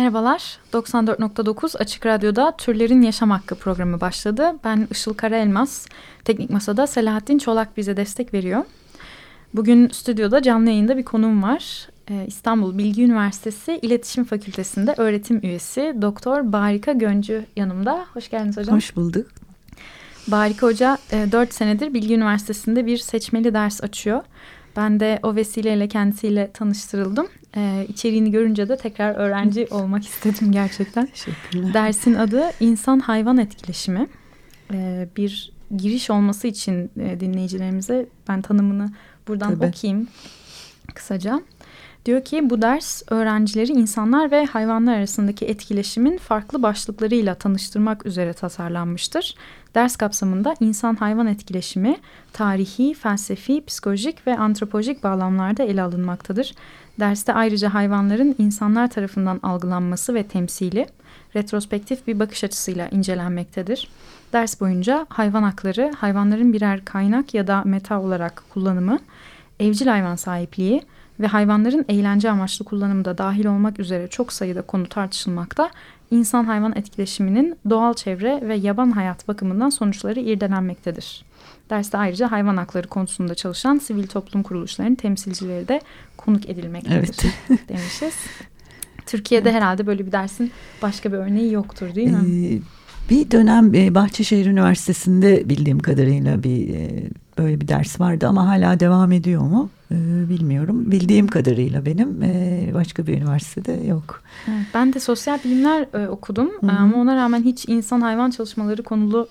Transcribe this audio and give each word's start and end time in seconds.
Merhabalar, 0.00 0.58
94.9 0.72 1.78
Açık 1.78 2.06
Radyo'da 2.06 2.56
Türlerin 2.56 3.02
Yaşam 3.02 3.30
Hakkı 3.30 3.54
programı 3.54 4.00
başladı. 4.00 4.52
Ben 4.64 4.88
Işıl 4.90 5.14
Karaelmaz, 5.14 5.86
Teknik 6.24 6.50
Masa'da 6.50 6.86
Selahattin 6.86 7.38
Çolak 7.38 7.76
bize 7.76 7.96
destek 7.96 8.34
veriyor. 8.34 8.64
Bugün 9.54 9.88
stüdyoda 9.88 10.42
canlı 10.42 10.70
yayında 10.70 10.96
bir 10.96 11.02
konuğum 11.02 11.42
var. 11.42 11.88
Ee, 12.10 12.24
İstanbul 12.26 12.78
Bilgi 12.78 13.04
Üniversitesi 13.04 13.78
İletişim 13.82 14.24
Fakültesi'nde 14.24 14.94
öğretim 14.96 15.40
üyesi 15.42 15.96
Doktor 16.02 16.52
Barika 16.52 16.92
Göncü 16.92 17.46
yanımda. 17.56 18.06
Hoş 18.14 18.30
geldiniz 18.30 18.56
hocam. 18.56 18.76
Hoş 18.76 18.96
bulduk. 18.96 19.26
Barika 20.28 20.66
Hoca 20.66 20.98
e, 21.12 21.32
4 21.32 21.54
senedir 21.54 21.94
Bilgi 21.94 22.14
Üniversitesi'nde 22.14 22.86
bir 22.86 22.98
seçmeli 22.98 23.54
ders 23.54 23.82
açıyor. 23.82 24.22
Ben 24.76 25.00
de 25.00 25.18
o 25.22 25.34
vesileyle 25.34 25.88
kendisiyle 25.88 26.50
tanıştırıldım. 26.54 27.26
E, 27.56 27.86
içeriğini 27.88 28.30
görünce 28.30 28.68
de 28.68 28.76
tekrar 28.76 29.14
öğrenci 29.14 29.66
olmak 29.70 30.06
istedim 30.06 30.52
gerçekten. 30.52 31.06
Teşekkürler. 31.06 31.74
Dersin 31.74 32.14
adı 32.14 32.50
İnsan-Hayvan 32.60 33.38
Etkileşimi. 33.38 34.06
E, 34.72 35.08
bir 35.16 35.52
giriş 35.76 36.10
olması 36.10 36.46
için 36.46 36.90
e, 37.00 37.20
dinleyicilerimize 37.20 38.06
ben 38.28 38.42
tanımını 38.42 38.90
buradan 39.28 39.54
Tabii. 39.54 39.66
okuyayım 39.66 40.08
kısaca. 40.94 41.40
Diyor 42.06 42.24
ki 42.24 42.50
bu 42.50 42.62
ders 42.62 43.02
öğrencileri 43.10 43.72
insanlar 43.72 44.30
ve 44.30 44.44
hayvanlar 44.44 44.96
arasındaki 44.96 45.46
etkileşimin 45.46 46.18
farklı 46.18 46.62
başlıklarıyla 46.62 47.34
tanıştırmak 47.34 48.06
üzere 48.06 48.32
tasarlanmıştır. 48.32 49.34
Ders 49.74 49.96
kapsamında 49.96 50.54
insan-hayvan 50.60 51.26
etkileşimi 51.26 51.96
tarihi, 52.32 52.94
felsefi, 52.94 53.64
psikolojik 53.64 54.26
ve 54.26 54.38
antropolojik 54.38 55.04
bağlamlarda 55.04 55.62
ele 55.62 55.82
alınmaktadır. 55.82 56.54
Derste 57.00 57.34
ayrıca 57.34 57.74
hayvanların 57.74 58.34
insanlar 58.38 58.90
tarafından 58.90 59.40
algılanması 59.42 60.14
ve 60.14 60.22
temsili 60.22 60.86
retrospektif 61.36 62.06
bir 62.06 62.18
bakış 62.18 62.44
açısıyla 62.44 62.88
incelenmektedir. 62.88 63.88
Ders 64.32 64.60
boyunca 64.60 65.06
hayvan 65.08 65.42
hakları, 65.42 65.92
hayvanların 65.96 66.52
birer 66.52 66.84
kaynak 66.84 67.34
ya 67.34 67.46
da 67.46 67.62
meta 67.64 68.00
olarak 68.00 68.42
kullanımı, 68.50 68.98
evcil 69.60 69.86
hayvan 69.86 70.16
sahipliği 70.16 70.82
ve 71.20 71.26
hayvanların 71.26 71.84
eğlence 71.88 72.30
amaçlı 72.30 72.64
kullanımı 72.64 73.04
da 73.04 73.18
dahil 73.18 73.46
olmak 73.46 73.80
üzere 73.80 74.08
çok 74.08 74.32
sayıda 74.32 74.62
konu 74.62 74.86
tartışılmakta. 74.86 75.70
İnsan-hayvan 76.10 76.76
etkileşiminin 76.76 77.56
doğal 77.70 77.94
çevre 77.94 78.48
ve 78.48 78.54
yaban 78.54 78.90
hayat 78.90 79.28
bakımından 79.28 79.70
sonuçları 79.70 80.20
irdelenmektedir. 80.20 81.29
Derste 81.70 81.98
ayrıca 81.98 82.30
hayvan 82.30 82.56
hakları 82.56 82.88
konusunda 82.88 83.34
çalışan 83.34 83.78
sivil 83.78 84.06
toplum 84.06 84.42
kuruluşlarının 84.42 84.94
temsilcileri 84.94 85.68
de 85.68 85.80
konuk 86.16 86.48
edilmektedir 86.48 86.96
Evet. 86.96 87.24
demişiz. 87.68 88.14
Türkiye'de 89.06 89.52
herhalde 89.52 89.86
böyle 89.86 90.06
bir 90.06 90.12
dersin 90.12 90.50
başka 90.82 91.12
bir 91.12 91.16
örneği 91.16 91.52
yoktur 91.52 91.94
değil 91.94 92.10
mi? 92.10 92.46
Ee, 92.54 92.60
bir 93.10 93.30
dönem 93.30 93.74
e, 93.74 93.94
Bahçeşehir 93.94 94.46
Üniversitesi'nde 94.46 95.48
bildiğim 95.48 95.78
kadarıyla 95.78 96.42
bir 96.42 96.74
e, 96.74 97.08
böyle 97.38 97.60
bir 97.60 97.68
ders 97.68 98.00
vardı 98.00 98.28
ama 98.28 98.46
hala 98.48 98.80
devam 98.80 99.12
ediyor 99.12 99.42
mu 99.42 99.70
Ee, 99.92 100.28
bilmiyorum. 100.28 100.90
Bildiğim 100.90 101.26
kadarıyla 101.26 101.86
benim 101.86 102.22
e, 102.22 102.70
başka 102.74 103.06
bir 103.06 103.16
üniversitede 103.16 103.72
yok. 103.72 104.22
Evet, 104.48 104.66
ben 104.74 104.92
de 104.92 105.00
sosyal 105.00 105.38
bilimler 105.44 106.06
okudum 106.08 106.50
Hı 106.60 106.66
hı. 106.66 106.72
ama 106.78 106.96
ona 106.96 107.16
rağmen 107.16 107.42
hiç 107.42 107.68
insan 107.68 108.00
hayvan 108.00 108.30
çalışmaları 108.30 108.82
konulu 108.82 109.28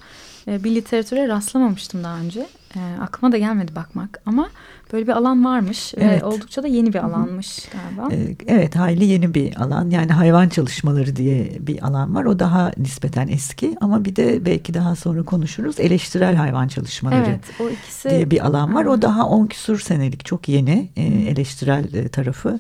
bir 0.64 0.76
literatüre 0.76 1.28
rastlamamıştım 1.28 2.04
daha 2.04 2.18
önce. 2.20 2.48
E, 2.76 2.80
aklıma 3.02 3.32
da 3.32 3.38
gelmedi 3.38 3.76
bakmak 3.76 4.22
ama 4.26 4.50
böyle 4.94 5.08
bir 5.08 5.12
alan 5.12 5.46
varmış 5.46 5.94
Evet. 5.98 6.22
ve 6.22 6.26
oldukça 6.26 6.64
da 6.64 6.68
yeni 6.68 6.94
bir 6.94 7.06
alanmış 7.06 7.60
galiba. 7.66 8.16
Ee, 8.16 8.36
evet 8.48 8.76
hayli 8.76 9.06
yeni 9.06 9.34
bir 9.34 9.56
alan 9.62 9.90
yani 9.90 10.12
hayvan 10.12 10.50
çalışmaları 10.50 11.16
diye 11.16 11.58
bir 11.60 11.88
alan 11.88 12.16
var. 12.16 12.26
O 12.26 12.40
daha 12.40 12.72
nispeten 12.78 13.28
eski 13.28 13.76
ama 13.82 14.06
bir 14.06 14.16
de 14.16 14.46
belki 14.46 14.74
daha 14.74 14.96
sonra 14.96 15.24
konuşuruz 15.24 15.80
eleştirel 15.80 16.36
hayvan 16.36 16.68
çalışmaları. 16.68 17.26
evet 17.30 17.40
o 17.60 17.70
ikisi 17.70 18.10
diye 18.10 18.32
bir 18.32 18.46
alan 18.46 18.76
var. 18.76 18.86
O 18.86 19.02
daha 19.02 19.28
10 19.28 19.48
küsur 19.48 19.80
senelik 19.80 20.26
çok 20.26 20.50
yeni 20.50 20.90
e, 20.96 21.04
eleştirel 21.04 21.94
e, 21.94 22.08
tarafı. 22.08 22.60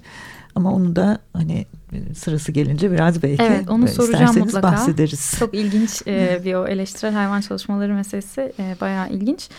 Ama 0.56 0.74
onu 0.74 0.96
da 0.96 1.20
hani 1.34 1.54
e, 1.54 1.66
sırası 2.16 2.52
gelince 2.52 2.92
biraz 2.92 3.24
belki 3.24 3.44
Evet, 3.44 3.70
onu 3.70 3.88
soracağım 3.88 4.40
mutlaka. 4.40 4.72
bahsederiz. 4.72 5.34
Çok 5.40 5.54
ilginç 5.54 6.08
e, 6.08 6.42
bir 6.46 6.54
o 6.54 6.68
eleştirel 6.68 7.14
hayvan 7.14 7.42
çalışmaları 7.42 7.94
meselesi 7.94 8.54
e, 8.60 8.76
bayağı 8.82 9.10
ilginç. 9.10 9.50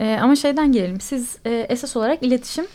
E, 0.00 0.18
ama 0.22 0.36
şeyden 0.36 0.72
gelelim. 0.72 1.00
Siz 1.00 1.36
e, 1.44 1.66
esas 1.68 1.96
olarak 1.96 2.22
iletişim 2.22 2.66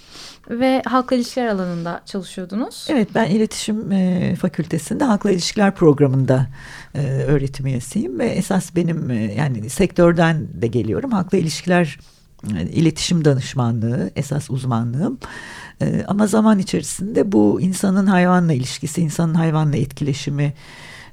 ve 0.50 0.82
halkla 0.86 1.16
ilişkiler 1.16 1.48
alanında 1.48 2.02
çalışıyordunuz. 2.06 2.88
Evet 2.90 3.08
ben 3.16 3.26
iletişim 3.26 3.92
e, 3.92 4.36
fakültesinde 4.36 5.04
halkla 5.04 5.32
ilişkiler 5.32 5.76
programında 5.76 6.48
e, 6.96 7.00
öğretim 7.08 7.66
üyesiyim 7.66 8.20
ve 8.20 8.26
esas 8.26 8.76
benim 8.76 9.12
e, 9.12 9.34
yani 9.34 9.70
sektörden 9.70 10.48
de 10.54 10.68
geliyorum. 10.68 11.12
Halkla 11.12 11.38
ilişkiler 11.38 12.00
iletişim 12.50 13.26
danışmanlığı 13.26 14.12
esas 14.16 14.50
uzmanlığım. 14.50 15.20
E, 15.82 16.04
ama 16.08 16.28
zaman 16.28 16.60
içerisinde 16.60 17.32
bu 17.32 17.62
insanın 17.62 18.08
hayvanla 18.08 18.54
ilişkisi, 18.54 19.02
insanın 19.02 19.34
hayvanla 19.34 19.78
etkileşimi 19.78 20.54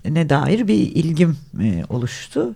ne 0.04 0.28
dair 0.28 0.68
bir 0.68 0.74
ilgim 0.74 1.36
e, 1.62 1.84
oluştu. 1.88 2.54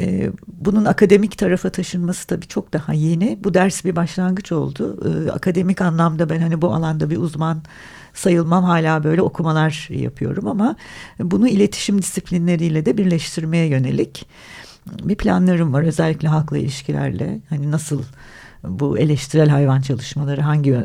E, 0.00 0.30
bunun 0.48 0.84
akademik 0.84 1.38
tarafa 1.38 1.70
taşınması 1.70 2.26
tabii 2.26 2.46
çok 2.46 2.72
daha 2.72 2.92
yeni. 2.92 3.38
Bu 3.44 3.54
ders 3.54 3.84
bir 3.84 3.96
başlangıç 3.96 4.52
oldu. 4.52 5.00
E, 5.08 5.30
akademik 5.30 5.80
anlamda 5.80 6.30
ben 6.30 6.40
hani 6.40 6.62
bu 6.62 6.74
alanda 6.74 7.10
bir 7.10 7.16
uzman 7.16 7.62
sayılmam 8.14 8.64
hala 8.64 9.04
böyle 9.04 9.22
okumalar 9.22 9.88
yapıyorum 9.90 10.46
ama 10.46 10.76
bunu 11.20 11.48
iletişim 11.48 12.02
disiplinleriyle 12.02 12.86
de 12.86 12.98
birleştirmeye 12.98 13.66
yönelik 13.66 14.26
bir 14.86 15.14
planlarım 15.14 15.72
var 15.72 15.82
özellikle 15.82 16.28
halkla 16.28 16.58
ilişkilerle 16.58 17.40
hani 17.48 17.70
nasıl 17.70 18.02
bu 18.64 18.98
eleştirel 18.98 19.48
hayvan 19.48 19.80
çalışmaları 19.80 20.40
hangi 20.40 20.76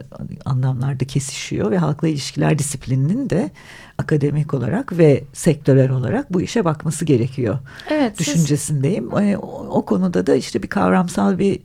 anlamlarda 0.45 1.05
kesişiyor 1.05 1.71
ve 1.71 1.77
halkla 1.77 2.07
ilişkiler 2.07 2.59
disiplininin 2.59 3.29
de 3.29 3.51
akademik 3.97 4.53
olarak 4.53 4.97
ve 4.97 5.23
sektörel 5.33 5.89
olarak 5.89 6.33
bu 6.33 6.41
işe 6.41 6.65
bakması 6.65 7.05
gerekiyor 7.05 7.57
Evet, 7.89 8.13
siz- 8.17 8.27
düşüncesindeyim. 8.27 9.17
E, 9.17 9.37
o, 9.37 9.67
o 9.69 9.85
konuda 9.85 10.27
da 10.27 10.35
işte 10.35 10.63
bir 10.63 10.67
kavramsal 10.67 11.39
bir 11.39 11.59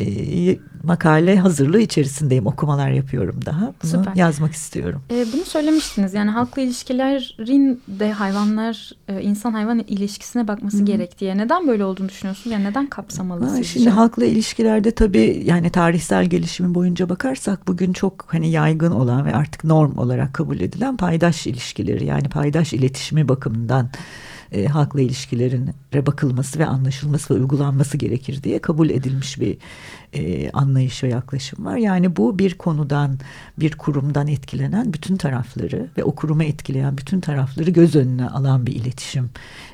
e, 0.00 0.58
makale 0.82 1.38
hazırlığı 1.38 1.80
içerisindeyim. 1.80 2.46
Okumalar 2.46 2.90
yapıyorum 2.90 3.40
daha. 3.46 3.72
Bunu 3.82 3.90
Süper. 3.90 4.14
yazmak 4.16 4.52
istiyorum. 4.52 5.02
E, 5.10 5.26
bunu 5.32 5.44
söylemiştiniz 5.44 6.14
yani 6.14 6.30
halkla 6.30 6.62
ilişkilerin 6.62 7.82
de 7.88 8.12
hayvanlar 8.12 8.92
e, 9.08 9.22
insan 9.22 9.52
hayvan 9.52 9.78
ilişkisine 9.78 10.48
bakması 10.48 10.82
gerek 10.82 11.18
diye. 11.20 11.36
Neden 11.38 11.68
böyle 11.68 11.84
olduğunu 11.84 12.08
düşünüyorsunuz? 12.08 12.52
Yani 12.52 12.64
neden 12.64 12.86
kapsamalı 12.86 13.44
Ha, 13.44 13.50
sizce? 13.50 13.64
Şimdi 13.64 13.90
halkla 13.90 14.24
ilişkilerde 14.24 14.90
tabii 14.90 15.42
yani 15.46 15.70
tarihsel 15.70 16.24
gelişimi 16.24 16.74
boyunca 16.74 17.08
bakarsak 17.08 17.68
bugün 17.68 17.92
çok 17.92 18.24
hani 18.28 18.50
yaygın 18.50 18.92
olan 18.92 19.26
ve 19.26 19.34
artık 19.34 19.64
norm 19.64 19.98
olarak 19.98 20.34
kabul 20.34 20.60
edilen 20.60 20.96
paydaş 20.96 21.46
ilişkileri 21.46 22.04
yani 22.04 22.28
paydaş 22.28 22.72
iletişimi 22.72 23.28
bakımından 23.28 23.90
e, 24.52 24.66
halkla 24.66 25.00
ilişkilerin 25.00 25.70
bakılması 25.94 26.58
ve 26.58 26.66
anlaşılması 26.66 27.34
ve 27.34 27.38
uygulanması 27.38 27.96
gerekir 27.96 28.42
diye 28.42 28.58
kabul 28.58 28.90
edilmiş 28.90 29.40
bir 29.40 29.56
e, 30.12 30.50
anlayış 30.50 31.04
ve 31.04 31.08
yaklaşım 31.08 31.64
var. 31.64 31.76
Yani 31.76 32.16
bu 32.16 32.38
bir 32.38 32.54
konudan 32.54 33.18
bir 33.58 33.72
kurumdan 33.72 34.28
etkilenen 34.28 34.92
bütün 34.92 35.16
tarafları 35.16 35.88
ve 35.98 36.04
o 36.04 36.14
kurumu 36.14 36.42
etkileyen 36.42 36.98
bütün 36.98 37.20
tarafları 37.20 37.70
göz 37.70 37.96
önüne 37.96 38.28
alan 38.28 38.66
bir 38.66 38.72
iletişim, 38.72 39.30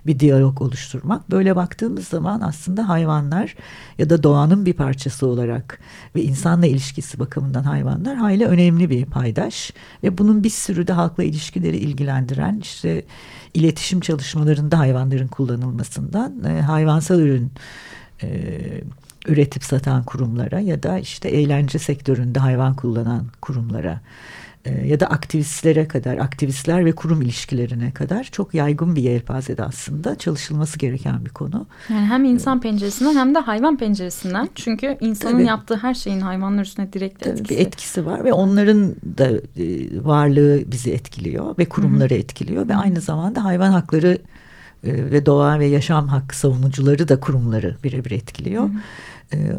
bir 0.06 0.20
diyalog 0.20 0.62
oluşturmak. 0.62 1.31
Böyle 1.31 1.56
baktığımız 1.56 2.08
zaman 2.08 2.40
aslında 2.40 2.88
hayvanlar 2.88 3.55
ya 3.99 4.11
da 4.11 4.22
doğanın 4.22 4.67
bir 4.67 4.72
parçası 4.72 5.26
olarak 5.26 5.79
ve 6.14 6.22
insanla 6.22 6.67
ilişkisi 6.67 7.19
bakımından 7.19 7.62
hayvanlar 7.62 8.17
hayli 8.17 8.46
önemli 8.46 8.90
bir 8.90 9.05
paydaş 9.05 9.72
ve 10.02 10.19
bunun 10.19 10.44
bir 10.44 10.50
sürü 10.50 10.87
de 10.87 10.93
halkla 10.93 11.25
ilişkileri 11.25 11.76
ilgilendiren 11.76 12.61
işte 12.62 13.05
iletişim 13.55 14.00
çalışmalarında 14.71 14.79
hayvanların 14.79 15.29
kullanılmasından 15.29 16.45
e, 16.45 16.61
hayvansal 16.63 17.21
ürün 17.21 17.51
e, 18.23 18.29
üretip 19.29 19.65
satan 19.65 20.05
kurumlara 20.05 20.61
ya 20.61 20.83
da 20.83 20.99
işte 20.99 21.29
eğlence 21.29 21.79
sektöründe 21.79 22.39
hayvan 22.39 22.75
kullanan 22.77 23.27
kurumlara 23.41 24.01
e, 24.65 24.87
ya 24.87 25.01
da 25.01 25.07
aktivistlere 25.07 25.89
kadar, 25.89 26.19
aktivistler 26.19 26.85
ve 26.85 26.93
kurum 26.93 27.23
ilişkilerine 27.23 27.91
kadar 27.91 28.25
çok 28.25 28.55
yaygın 28.55 28.97
bir 28.97 29.03
yelpazede 29.03 29.63
aslında 29.63 30.19
çalışılması 30.19 30.79
gereken 30.79 31.25
bir 31.25 31.31
konu. 31.31 31.67
Yani 31.89 32.07
hem 32.07 32.25
insan 32.25 32.61
penceresinden 32.61 33.15
hem 33.15 33.35
de 33.35 33.39
hayvan 33.39 33.77
penceresinden. 33.77 34.49
Çünkü 34.55 34.97
insanın 35.01 35.33
Tabii. 35.33 35.47
yaptığı 35.47 35.77
her 35.77 35.95
şeyin 35.95 36.21
hayvanlar 36.21 36.63
üstüne 36.63 36.93
direkt 36.93 37.25
Tabii 37.25 37.33
etkisi. 37.33 37.49
bir 37.51 37.67
etkisi 37.67 38.07
var 38.07 38.25
ve 38.25 38.33
onların 38.33 38.95
da 39.19 39.29
e, 39.31 39.65
varlığı 40.05 40.63
bizi 40.67 40.93
etkiliyor 40.93 41.59
ve 41.59 41.65
kurumları 41.65 42.15
etkiliyor 42.15 42.69
ve 42.69 42.77
aynı 42.77 43.01
zamanda 43.01 43.45
hayvan 43.45 43.73
hakları 43.73 44.19
ve 44.87 45.27
doğa 45.27 45.59
ve 45.59 45.67
yaşam 45.67 46.09
hakkı 46.09 46.38
savunucuları 46.38 47.09
da 47.09 47.21
kurumları 47.21 47.77
birebir 47.85 48.11
etkiliyor. 48.11 48.65
E, 48.65 48.71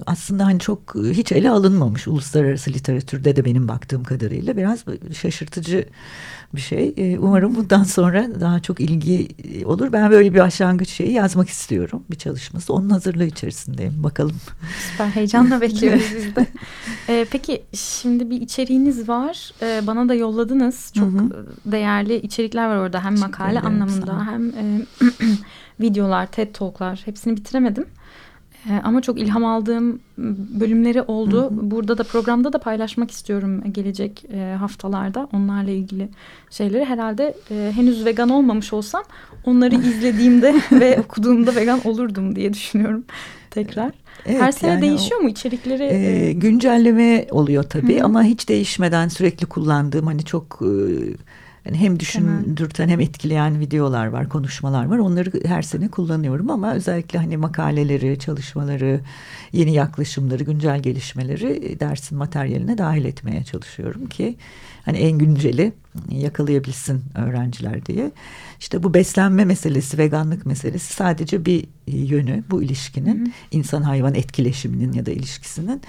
aslında 0.05 0.45
hani 0.45 0.59
çok 0.59 0.95
e, 0.95 1.09
hiç 1.09 1.31
ele 1.31 1.49
alınmamış 1.49 2.07
uluslararası 2.07 2.73
literatürde 2.73 3.35
de 3.35 3.45
benim 3.45 3.67
baktığım 3.67 4.03
kadarıyla 4.03 4.57
biraz 4.57 4.85
şaşırtıcı 5.13 5.85
bir 6.55 6.61
şey. 6.61 6.93
E, 6.97 7.19
umarım 7.19 7.55
bundan 7.55 7.83
sonra 7.83 8.27
daha 8.39 8.59
çok 8.59 8.79
ilgi 8.79 9.27
e, 9.43 9.65
olur. 9.65 9.91
Ben 9.91 10.11
böyle 10.11 10.33
bir 10.33 10.39
başlangıç 10.39 10.89
şeyi 10.89 11.11
yazmak 11.11 11.49
istiyorum 11.49 12.03
bir 12.11 12.15
çalışması. 12.15 12.73
Onun 12.73 12.89
hazırlığı 12.89 13.25
içerisindeyim. 13.25 14.03
Bakalım. 14.03 14.35
Süper 14.91 15.07
heyecanla 15.07 15.61
bekliyoruz 15.61 16.05
biz 16.15 16.35
de. 16.35 16.47
Ee, 17.09 17.25
peki 17.31 17.63
şimdi 17.73 18.29
bir 18.29 18.41
içeriğiniz 18.41 19.09
var. 19.09 19.51
Ee, 19.61 19.87
bana 19.87 20.09
da 20.09 20.13
yolladınız. 20.13 20.91
Çok 20.95 21.07
Hı 21.07 21.47
değerli 21.65 22.15
içerikler 22.15 22.67
var 22.67 22.77
orada. 22.77 23.03
Hem 23.03 23.19
makale 23.19 23.59
anlamında 23.59 24.25
hem 24.25 24.49
e, 24.49 24.85
videolar, 25.79 26.25
TED 26.31 26.53
Talk'lar 26.53 27.01
hepsini 27.05 27.37
bitiremedim. 27.37 27.85
Ee, 28.69 28.81
ama 28.83 29.01
çok 29.01 29.19
ilham 29.19 29.45
aldığım 29.45 29.99
bölümleri 30.59 31.01
oldu. 31.01 31.49
Burada 31.51 31.97
da 31.97 32.03
programda 32.03 32.53
da 32.53 32.57
paylaşmak 32.59 33.11
istiyorum 33.11 33.63
gelecek 33.71 34.25
e, 34.33 34.55
haftalarda 34.59 35.27
onlarla 35.33 35.71
ilgili 35.71 36.09
şeyleri. 36.49 36.85
Herhalde 36.85 37.33
e, 37.51 37.71
henüz 37.75 38.05
vegan 38.05 38.29
olmamış 38.29 38.73
olsam 38.73 39.03
onları 39.45 39.75
izlediğimde 39.89 40.55
ve 40.71 40.99
okuduğumda 40.99 41.55
vegan 41.55 41.79
olurdum 41.87 42.35
diye 42.35 42.53
düşünüyorum 42.53 43.03
tekrar. 43.51 43.91
Evet, 44.25 44.41
Her 44.41 44.51
sene 44.51 44.71
yani 44.71 44.79
o- 44.79 44.81
değişiyor 44.81 45.19
mu 45.21 45.29
içerikleri? 45.29 45.83
Ee, 45.83 46.25
e, 46.27 46.33
güncelleme 46.33 47.27
oluyor 47.31 47.63
tabii 47.63 47.95
Hı 47.97 48.01
hı. 48.01 48.05
ama 48.05 48.23
hiç 48.23 48.49
değişmeden 48.49 49.07
sürekli 49.07 49.45
kullandığım 49.45 50.05
hani 50.07 50.23
çok 50.25 50.59
e, 50.61 50.69
hani 51.67 51.77
hem 51.77 51.99
düşündürten 51.99 52.89
hem 52.89 52.99
etkileyen 52.99 53.59
videolar 53.59 54.07
var, 54.07 54.29
konuşmalar 54.29 54.85
var. 54.85 54.97
Onları 54.97 55.31
her 55.45 55.61
sene 55.61 55.87
kullanıyorum 55.87 56.49
ama 56.49 56.73
özellikle 56.73 57.19
hani 57.19 57.37
makaleleri, 57.37 58.19
çalışmaları, 58.19 58.99
yeni 59.51 59.73
yaklaşımları, 59.73 60.43
güncel 60.43 60.79
gelişmeleri 60.79 61.65
e, 61.65 61.79
dersin 61.79 62.17
materyaline 62.17 62.77
dahil 62.77 63.05
etmeye 63.05 63.43
çalışıyorum 63.43 64.05
ki 64.05 64.35
hani 64.85 64.97
en 64.97 65.17
günceli 65.17 65.73
yakalayabilsin 66.11 67.03
öğrenciler 67.15 67.85
diye. 67.85 68.11
İşte 68.59 68.83
bu 68.83 68.93
beslenme 68.93 69.45
meselesi, 69.45 69.97
veganlık 69.97 70.45
meselesi 70.45 70.93
sadece 70.93 71.45
bir 71.45 71.65
yönü 71.87 72.43
bu 72.49 72.63
ilişkinin 72.63 73.33
insan 73.51 73.81
hayvan 73.81 74.15
etkileşiminin 74.15 74.93
ya 74.93 75.05
da 75.05 75.11
ilişkisinin 75.11 75.81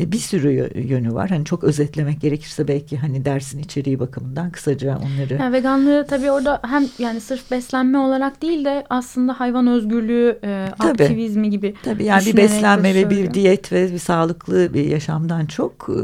e, 0.00 0.12
bir 0.12 0.18
sürü 0.18 0.48
yö- 0.48 0.86
yönü 0.86 1.14
var. 1.14 1.30
Hani 1.30 1.44
çok 1.44 1.64
özetlemek 1.64 2.20
gerekirse 2.20 2.68
belki 2.68 2.96
hani 2.96 3.24
dersin 3.24 3.58
içeriği 3.58 4.00
bakımından 4.00 4.50
kısaca 4.50 4.98
onları 4.98 5.34
Yani 5.34 5.52
veganlığı 5.52 6.06
tabii 6.08 6.30
orada 6.30 6.60
hem 6.66 6.84
yani 6.98 7.20
sırf 7.20 7.50
beslenme 7.50 7.98
olarak 7.98 8.42
değil 8.42 8.64
de 8.64 8.84
aslında 8.90 9.40
hayvan 9.40 9.66
özgürlüğü, 9.66 10.38
e, 10.44 10.68
Tabii. 10.78 11.02
aktivizmi 11.02 11.50
gibi. 11.50 11.74
Tabii 11.82 12.04
yani 12.04 12.26
bir 12.26 12.36
beslenme 12.36 12.94
ve 12.94 13.10
bir 13.10 13.34
diyet 13.34 13.72
ve 13.72 13.92
bir 13.92 13.98
sağlıklı 13.98 14.74
bir 14.74 14.84
yaşamdan 14.84 15.46
çok 15.46 15.88
e, 15.88 15.98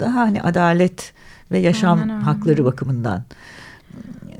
daha 0.00 0.20
hani 0.20 0.42
adalet 0.42 1.12
ve 1.50 1.58
yaşam 1.58 2.08
hakları 2.08 2.64
bakımından 2.64 3.24
e, 4.30 4.34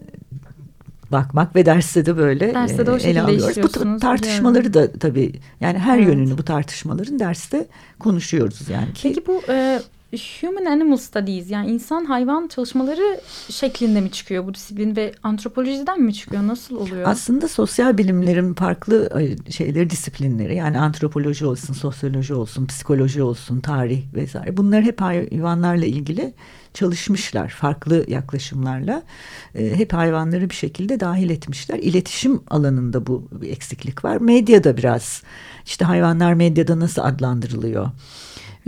bakmak 1.12 1.56
ve 1.56 1.66
derste 1.66 2.06
de 2.06 2.16
böyle 2.16 2.54
Derste 2.54 2.86
de 2.86 2.90
o 2.90 2.98
e, 2.98 3.02
ele 3.02 3.22
alıyoruz. 3.22 3.56
Bu 3.62 3.98
tartışmaları 3.98 4.74
da 4.74 4.92
tabii 4.92 5.32
yani 5.60 5.78
her 5.78 5.98
Evet. 5.98 6.08
yönünü 6.08 6.38
bu 6.38 6.42
tartışmaların 6.42 7.18
derste 7.18 7.66
konuşuyoruz 7.98 8.68
yani 8.68 8.92
ki 8.92 9.00
Peki 9.02 9.26
bu 9.26 9.42
e, 9.52 9.80
Human 10.40 10.64
Animal 10.64 10.96
Studies 10.96 11.50
yani 11.50 11.70
insan 11.70 12.04
hayvan 12.04 12.48
çalışmaları 12.48 13.20
şeklinde 13.50 14.00
mi 14.00 14.10
çıkıyor 14.10 14.46
bu 14.46 14.54
disiplin 14.54 14.96
ve 14.96 15.12
antropolojiden 15.22 16.00
mi 16.02 16.14
çıkıyor? 16.14 16.46
Nasıl 16.46 16.76
oluyor? 16.76 17.08
Aslında 17.08 17.48
sosyal 17.48 17.98
bilimlerin 17.98 18.54
farklı 18.54 19.10
e, 19.20 19.52
şeyleri, 19.52 19.90
disiplinleri 19.90 20.56
yani 20.56 20.78
antropoloji 20.78 21.46
olsun, 21.46 21.74
sosyoloji 21.74 22.34
olsun, 22.34 22.66
psikoloji 22.66 23.22
olsun, 23.22 23.60
tarih 23.60 24.02
vesaire 24.14 24.56
bunlar 24.56 24.82
hep 24.82 25.00
hayvanlarla 25.00 25.86
ilgili 25.86 26.34
çalışmışlar 26.78 27.48
farklı 27.48 28.04
yaklaşımlarla. 28.08 29.02
E, 29.54 29.78
hep 29.78 29.92
hayvanları 29.92 30.50
bir 30.50 30.54
şekilde 30.54 31.00
dahil 31.00 31.30
etmişler. 31.30 31.78
İletişim 31.78 32.40
alanında 32.50 33.06
bu 33.06 33.28
eksiklik 33.42 34.04
var. 34.04 34.16
Medyada 34.16 34.76
biraz 34.76 35.22
işte 35.66 35.84
hayvanlar 35.84 36.34
medyada 36.34 36.80
nasıl 36.80 37.02
adlandırılıyor? 37.02 37.90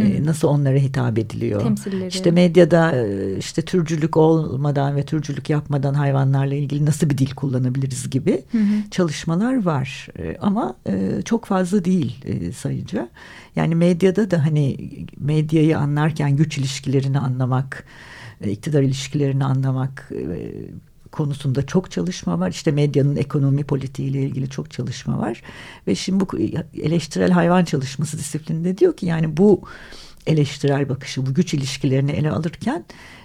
E, 0.01 0.25
nasıl 0.25 0.49
onlara 0.49 0.77
hitap 0.77 1.19
ediliyor? 1.19 1.63
Temsilleri. 1.63 2.09
İşte 2.09 2.31
medyada 2.31 2.97
e, 2.97 3.37
işte 3.39 3.63
türcülük 3.63 4.17
olmadan 4.17 4.97
ve 4.97 5.03
türcülük 5.05 5.51
yapmadan 5.51 5.95
hayvanlarla 5.95 6.55
ilgili 6.55 6.87
nasıl 6.87 7.11
bir 7.11 7.19
dil 7.19 7.31
kullanabiliriz 7.31 8.11
gibi 8.11 8.43
çalışmalar 8.91 9.65
var. 9.65 10.09
E, 10.19 10.37
Ama 10.41 10.77
e, 10.87 11.23
çok 11.25 11.45
fazla 11.45 11.85
değil 11.85 12.25
e, 12.25 12.53
sayıca. 12.53 13.09
Yani 13.57 13.75
medyada 13.75 14.31
da 14.31 14.47
hani 14.47 14.77
medyayı 15.19 15.79
anlarken 15.79 16.37
güç 16.37 16.59
ilişkilerini 16.59 17.19
anlamak, 17.19 17.85
iktidar 18.47 18.83
ilişkilerini 18.83 19.45
anlamak 19.45 20.11
konusunda 21.13 21.67
çok 21.67 21.91
çalışma 21.91 22.41
var. 22.41 22.51
İşte 22.51 22.71
medyanın 22.71 23.17
ekonomi 23.17 23.65
politiğiyle 23.65 24.23
ilgili 24.23 24.51
çok 24.51 24.71
çalışma 24.71 25.19
var. 25.19 25.43
Ve 25.87 25.95
şimdi 25.95 26.21
bu 26.21 26.39
eleştirel 26.75 27.31
hayvan 27.31 27.65
çalışması 27.65 28.19
disiplininde 28.19 28.79
diyor 28.79 28.97
ki 28.97 29.07
yani 29.07 29.37
bu 29.37 29.63
eleştirel 30.27 30.89
bakışı, 30.89 31.27
bu 31.27 31.35
güç 31.35 31.55
ilişkilerini 31.55 32.11
ele 32.11 32.31
alırken 32.31 32.85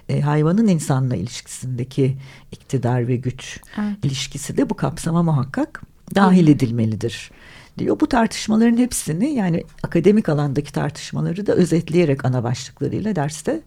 e, 0.10 0.22
hayvanın 0.22 0.68
insanla 0.68 1.16
ilişkisindeki 1.16 2.18
iktidar 2.52 3.08
ve 3.08 3.16
güç 3.16 3.60
Evet. 3.78 4.06
ilişkisi 4.06 4.58
de 4.58 4.70
bu 4.70 4.76
kapsama 4.76 5.24
muhakkak 5.24 5.82
dahil 6.16 6.48
edilmelidir 6.48 7.32
diyor. 7.78 8.00
Bu 8.00 8.10
tartışmaların 8.10 8.78
hepsini 8.78 9.34
yani 9.34 9.64
akademik 9.84 10.30
alandaki 10.30 10.74
tartışmaları 10.74 11.48
da 11.48 11.54
özetleyerek 11.54 12.26
ana 12.26 12.44
başlıklarıyla 12.44 13.16
derste 13.16 13.62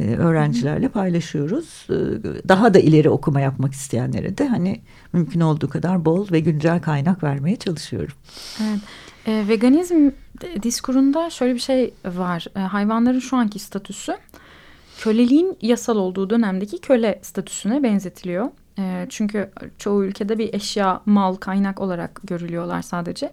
öğrencilerle 0.00 0.88
paylaşıyoruz. 0.88 1.86
E, 1.90 1.94
Daha 2.48 2.74
da 2.74 2.78
ileri 2.78 3.10
okuma 3.10 3.40
yapmak 3.40 3.72
isteyenlere 3.72 4.38
de 4.38 4.48
hani 4.48 4.80
mümkün 5.12 5.40
olduğu 5.40 5.68
kadar 5.68 6.04
bol 6.04 6.26
ve 6.32 6.40
güncel 6.40 6.80
kaynak 6.80 7.22
vermeye 7.22 7.56
çalışıyorum. 7.56 8.14
Evet. 8.62 8.80
E, 9.26 9.48
veganizm 9.48 10.10
diskurunda 10.62 11.30
şöyle 11.30 11.54
bir 11.54 11.60
şey 11.60 11.94
var. 12.04 12.46
E, 12.56 12.60
hayvanların 12.60 13.20
şu 13.20 13.36
anki 13.36 13.58
statüsü 13.58 14.16
köleliğin 15.00 15.56
yasal 15.62 15.96
olduğu 15.96 16.30
dönemdeki 16.30 16.80
köle 16.80 17.18
statüsüne 17.22 17.82
benzetiliyor. 17.82 18.48
E, 18.78 19.06
çünkü 19.08 19.50
çoğu 19.78 20.04
ülkede 20.04 20.38
bir 20.38 20.54
eşya, 20.54 21.00
mal, 21.06 21.34
kaynak 21.34 21.80
olarak 21.80 22.20
görülüyorlar 22.24 22.82
sadece. 22.82 23.30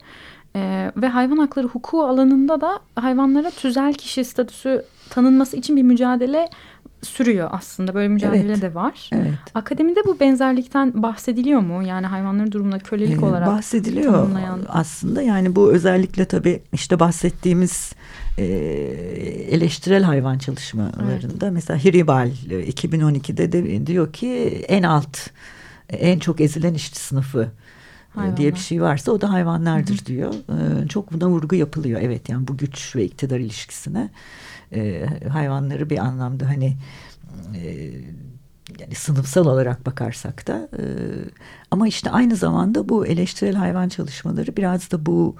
E, 0.55 0.91
ve 0.97 1.07
hayvan 1.07 1.37
hakları 1.37 1.67
hukuku 1.67 2.03
alanında 2.03 2.61
da 2.61 2.79
hayvanlara 2.95 3.49
tüzel 3.51 3.93
kişi 3.93 4.25
statüsü 4.25 4.85
tanınması 5.09 5.57
için 5.57 5.75
bir 5.77 5.83
mücadele 5.83 6.49
sürüyor 7.01 7.49
aslında. 7.51 7.93
Böyle 7.93 8.07
mücadele 8.07 8.45
Evet. 8.51 8.61
de 8.61 8.75
var. 8.75 9.09
Evet. 9.13 9.33
Akademide 9.53 9.99
bu 10.05 10.19
benzerlikten 10.19 11.03
bahsediliyor 11.03 11.59
mu? 11.61 11.83
Yani 11.83 12.07
hayvanların 12.07 12.51
durumuna 12.51 12.79
kölelik 12.79 13.21
Ee, 13.21 13.25
olarak 13.25 13.47
bahsediliyor 13.47 14.13
tanımlayan. 14.13 14.59
aslında 14.69 15.21
yani 15.21 15.55
bu 15.55 15.71
özellikle 15.71 16.25
tabii 16.25 16.61
işte 16.73 16.99
bahsettiğimiz 16.99 17.93
e, 18.37 18.43
eleştirel 19.51 20.03
hayvan 20.03 20.37
çalışmalarında 20.37 21.51
mesela 21.51 21.83
Hiribal 21.83 22.27
e, 22.49 22.69
2012'de 22.69 23.51
de 23.51 23.87
diyor 23.87 24.13
ki 24.13 24.29
en 24.67 24.83
alt 24.83 25.17
en 25.89 26.19
çok 26.19 26.41
ezilen 26.41 26.73
işçi 26.73 26.99
sınıfı 26.99 27.41
e, 27.41 27.47
Hayvanlar. 28.15 28.37
diye 28.37 28.53
bir 28.53 28.59
şey 28.59 28.81
varsa 28.81 29.11
o 29.11 29.21
da 29.21 29.31
hayvanlardır 29.31 30.05
diyor. 30.05 30.33
E, 30.33 30.87
çok 30.87 31.13
buna 31.13 31.29
vurgu 31.29 31.55
yapılıyor. 31.55 32.01
Evet 32.03 32.29
yani 32.29 32.47
bu 32.47 32.57
güç 32.57 32.95
ve 32.95 33.05
iktidar 33.05 33.39
ilişkisine 33.39 34.09
e, 34.75 35.05
hayvanları 35.29 35.89
bir 35.89 35.97
anlamda 35.97 36.47
hani 36.47 36.77
e, 37.55 37.91
yani 38.79 38.95
sınıfsal 38.95 39.45
olarak 39.45 39.85
bakarsak 39.85 40.47
da 40.47 40.69
e, 40.79 40.83
ama 41.71 41.87
işte 41.87 42.09
aynı 42.09 42.35
zamanda 42.35 42.89
bu 42.89 43.07
eleştirel 43.07 43.55
hayvan 43.55 43.89
çalışmaları 43.89 44.57
biraz 44.57 44.91
da 44.91 45.05
bu 45.05 45.35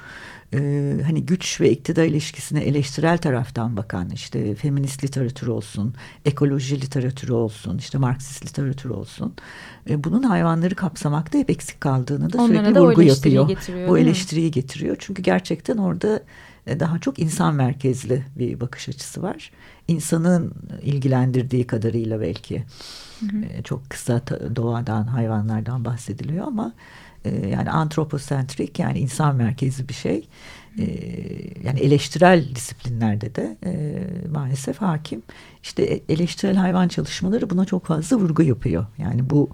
e, 0.54 0.60
hani 1.06 1.26
güç 1.26 1.62
ve 1.62 1.72
iktidar 1.72 2.04
ilişkisine 2.04 2.62
eleştirel 2.62 3.18
taraftan 3.18 3.78
bakan 3.78 4.10
işte 4.10 4.56
feminist 4.56 5.04
literatür 5.04 5.48
olsun, 5.48 5.94
ekoloji 6.26 6.82
literatürü 6.82 7.34
olsun, 7.34 7.78
işte 7.78 7.98
Marksist 7.98 8.46
literatür 8.46 8.90
olsun. 8.90 9.34
E, 9.90 10.04
bunun 10.04 10.24
hayvanları 10.24 10.76
kapsamakta 10.76 11.38
hep 11.38 11.50
eksik 11.50 11.82
kaldığını 11.82 12.34
da 12.34 12.38
Onlara 12.38 12.58
sürekli 12.58 12.76
da 12.76 12.82
vurgu 12.82 13.02
yapıyor. 13.02 13.50
Bu 13.88 13.98
eleştiriyi 13.98 14.52
getiriyor. 14.52 14.96
Çünkü 15.00 15.22
gerçekten 15.22 15.78
orada 15.78 16.24
daha 16.68 17.00
çok 17.00 17.20
insan 17.20 17.56
merkezli 17.56 18.26
bir 18.36 18.60
bakış 18.60 18.90
açısı 18.90 19.22
var. 19.22 19.52
İnsanın 19.88 20.54
ilgilendirdiği 20.82 21.68
kadarıyla 21.68 22.22
belki 22.22 22.64
hı 23.20 23.26
hı. 23.26 23.46
E, 23.46 23.64
çok 23.64 23.90
kısa 23.90 24.22
doğadan, 24.56 25.04
hayvanlardan 25.04 25.86
bahsediliyor 25.86 26.48
ama 26.48 26.74
e, 27.26 27.48
yani 27.48 27.70
antroposentrik 27.70 28.80
yani 28.80 29.00
insan 29.00 29.36
merkezli 29.36 29.90
bir 29.90 29.94
şey. 29.94 30.28
E, 30.80 30.86
yani 31.64 31.80
eleştirel 31.80 32.56
disiplinlerde 32.56 33.36
de 33.36 33.58
e, 33.66 34.02
maalesef 34.32 34.78
hakim. 34.82 35.24
İşte 35.64 35.84
e, 35.84 36.02
eleştirel 36.10 36.56
hayvan 36.56 36.88
çalışmaları 36.88 37.50
buna 37.50 37.66
çok 37.66 37.86
fazla 37.86 38.18
vurgu 38.18 38.44
yapıyor. 38.44 38.86
Yani 38.98 39.30
bu 39.30 39.50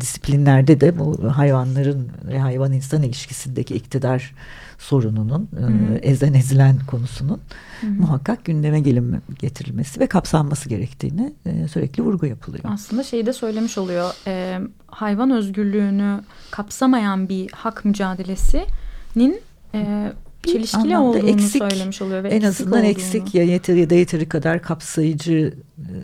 disiplinlerde 0.00 0.80
de 0.80 0.98
bu 0.98 1.32
hayvanların 1.36 2.08
ve 2.28 2.38
hayvan 2.38 2.72
insan 2.72 3.02
ilişkisindeki 3.02 3.74
iktidar 3.74 4.34
sorununun, 4.78 5.48
hı 5.56 5.66
hı. 5.66 5.94
E, 5.94 5.96
ezen 5.96 6.32
ezilen 6.34 6.78
konusunun 6.86 7.40
hı 7.80 7.86
hı. 7.86 7.90
muhakkak 7.90 8.44
gündeme 8.44 8.80
gelin, 8.80 9.16
getirilmesi 9.38 10.00
ve 10.00 10.06
kapsanması 10.06 10.68
gerektiğini 10.68 11.32
e, 11.46 11.68
sürekli 11.68 12.02
vurgu 12.02 12.26
yapılıyor. 12.26 12.64
Aslında 12.66 13.02
şeyi 13.02 13.26
de 13.26 13.32
söylemiş 13.32 13.78
oluyor. 13.78 14.10
E, 14.26 14.60
hayvan 14.86 15.30
özgürlüğünü 15.30 16.20
kapsamayan 16.50 17.28
bir 17.28 17.50
hak 17.52 17.84
mücadelesinin 17.84 19.40
e, 19.74 20.12
çelişkili 20.46 20.98
olduğunu 20.98 21.28
eksik, 21.28 21.62
söylemiş 21.62 22.02
oluyor. 22.02 22.24
Ve 22.24 22.28
en 22.28 22.42
azından 22.42 22.72
olduğunu. 22.72 22.90
eksik 22.90 23.34
ya 23.34 23.44
yeteri 23.44 23.80
ya 23.80 23.90
da 23.90 23.94
yeteri 23.94 24.28
kadar 24.28 24.62
kapsayıcı 24.62 25.54
e, 25.78 25.94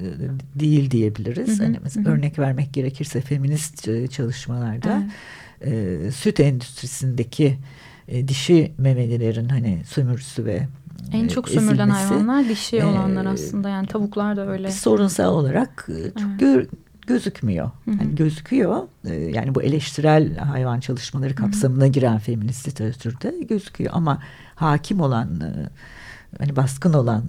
değil 0.60 0.90
diyebiliriz. 0.90 1.48
Hı 1.48 1.62
hı, 1.62 1.66
hani 1.66 1.78
mesela 1.82 2.10
hı. 2.10 2.14
örnek 2.14 2.38
vermek 2.38 2.72
gerekirse 2.72 3.20
feminist 3.20 3.88
e, 3.88 4.06
çalışmalarda 4.06 5.02
evet. 5.60 6.06
e, 6.06 6.10
süt 6.10 6.40
endüstrisindeki 6.40 7.58
e, 8.08 8.28
dişi 8.28 8.72
memelilerin 8.78 9.48
hani 9.48 9.82
sömürüsü 9.86 10.44
ve 10.44 10.66
en 11.12 11.28
çok 11.28 11.48
sömürülen 11.48 11.88
hayvanlar 11.88 12.48
dişi 12.48 12.84
olanlar 12.84 13.24
e, 13.24 13.28
aslında 13.28 13.68
yani 13.68 13.86
tavuklar 13.86 14.36
da 14.36 14.48
öyle. 14.48 14.70
Sorunsal 14.70 15.34
olarak 15.34 15.86
çok 15.86 16.28
evet. 16.28 16.40
gör, 16.40 16.66
gözükmüyor. 17.06 17.70
Hı 17.84 17.90
hı. 17.90 17.96
Yani 18.00 18.14
gözüküyor. 18.14 18.82
E, 19.04 19.14
yani 19.14 19.54
bu 19.54 19.62
eleştirel 19.62 20.36
hayvan 20.36 20.80
çalışmaları 20.80 21.34
kapsamına 21.34 21.84
hı 21.84 21.88
hı. 21.88 21.92
giren 21.92 22.18
feminist 22.18 22.68
literatürde 22.68 23.34
gözüküyor 23.48 23.90
ama 23.94 24.22
hakim 24.54 25.00
olan 25.00 25.40
e, 25.40 25.68
hani 26.38 26.56
baskın 26.56 26.92
olan 26.92 27.24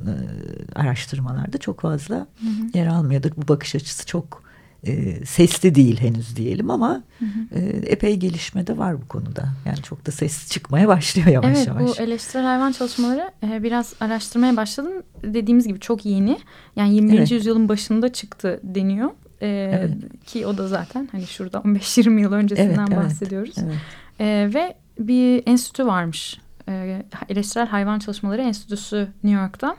araştırmalarda 0.76 1.58
çok 1.58 1.82
fazla 1.82 2.16
hı 2.16 2.22
hı. 2.22 2.78
yer 2.78 2.88
almıyordur. 2.88 3.32
Bu 3.38 3.48
bakış 3.48 3.76
açısı 3.76 4.06
çok 4.06 4.48
e, 4.84 5.26
sesli 5.26 5.76
değil 5.76 6.02
henüz 6.02 6.36
diyelim 6.36 6.70
ama 6.70 7.04
hı 7.20 7.26
hı. 7.26 7.60
E, 7.60 7.60
epey 7.68 8.16
gelişme 8.16 8.68
de 8.68 8.78
var 8.78 9.02
bu 9.02 9.08
konuda. 9.08 9.50
Yani 9.66 9.78
çok 9.78 10.06
da 10.06 10.12
ses 10.12 10.52
çıkmaya 10.52 10.88
başlıyor 10.88 11.28
yavaş 11.28 11.58
evet, 11.58 11.68
yavaş. 11.68 11.82
Evet 11.82 11.96
bu 11.98 12.02
eleştirel 12.02 12.46
hayvan 12.46 12.72
çalışmaları 12.72 13.32
e, 13.44 13.64
biraz 13.64 13.94
araştırmaya 14.00 14.58
başladım. 14.58 14.94
Dediğimiz 15.24 15.68
gibi 15.68 15.80
çok 15.80 16.06
yeni. 16.06 16.40
Yani 16.76 16.96
20. 16.96 17.16
Evet. 17.16 17.32
yüzyılın 17.32 17.70
başında 17.70 18.14
çıktı 18.14 18.60
deniyor. 18.64 19.10
E, 19.42 19.48
evet. 19.48 19.92
Ki 20.26 20.48
o 20.48 20.58
da 20.58 20.68
zaten 20.68 21.10
hani 21.12 21.28
şurada 21.28 21.58
15-20 21.58 22.20
yıl 22.22 22.34
öncesinden 22.34 22.88
evet, 22.88 22.98
bahsediyoruz. 22.98 23.56
Evet, 23.58 23.74
evet. 24.20 24.54
E, 24.54 24.54
ve 24.54 24.76
bir 25.00 25.44
enstitü 25.46 25.86
varmış. 25.86 26.40
E, 26.70 27.04
eleştirel 27.30 27.68
Hayvan 27.68 28.00
Çalışmaları 28.00 28.42
Enstitüsü 28.42 29.08
New 29.24 29.42
York'ta. 29.42 29.76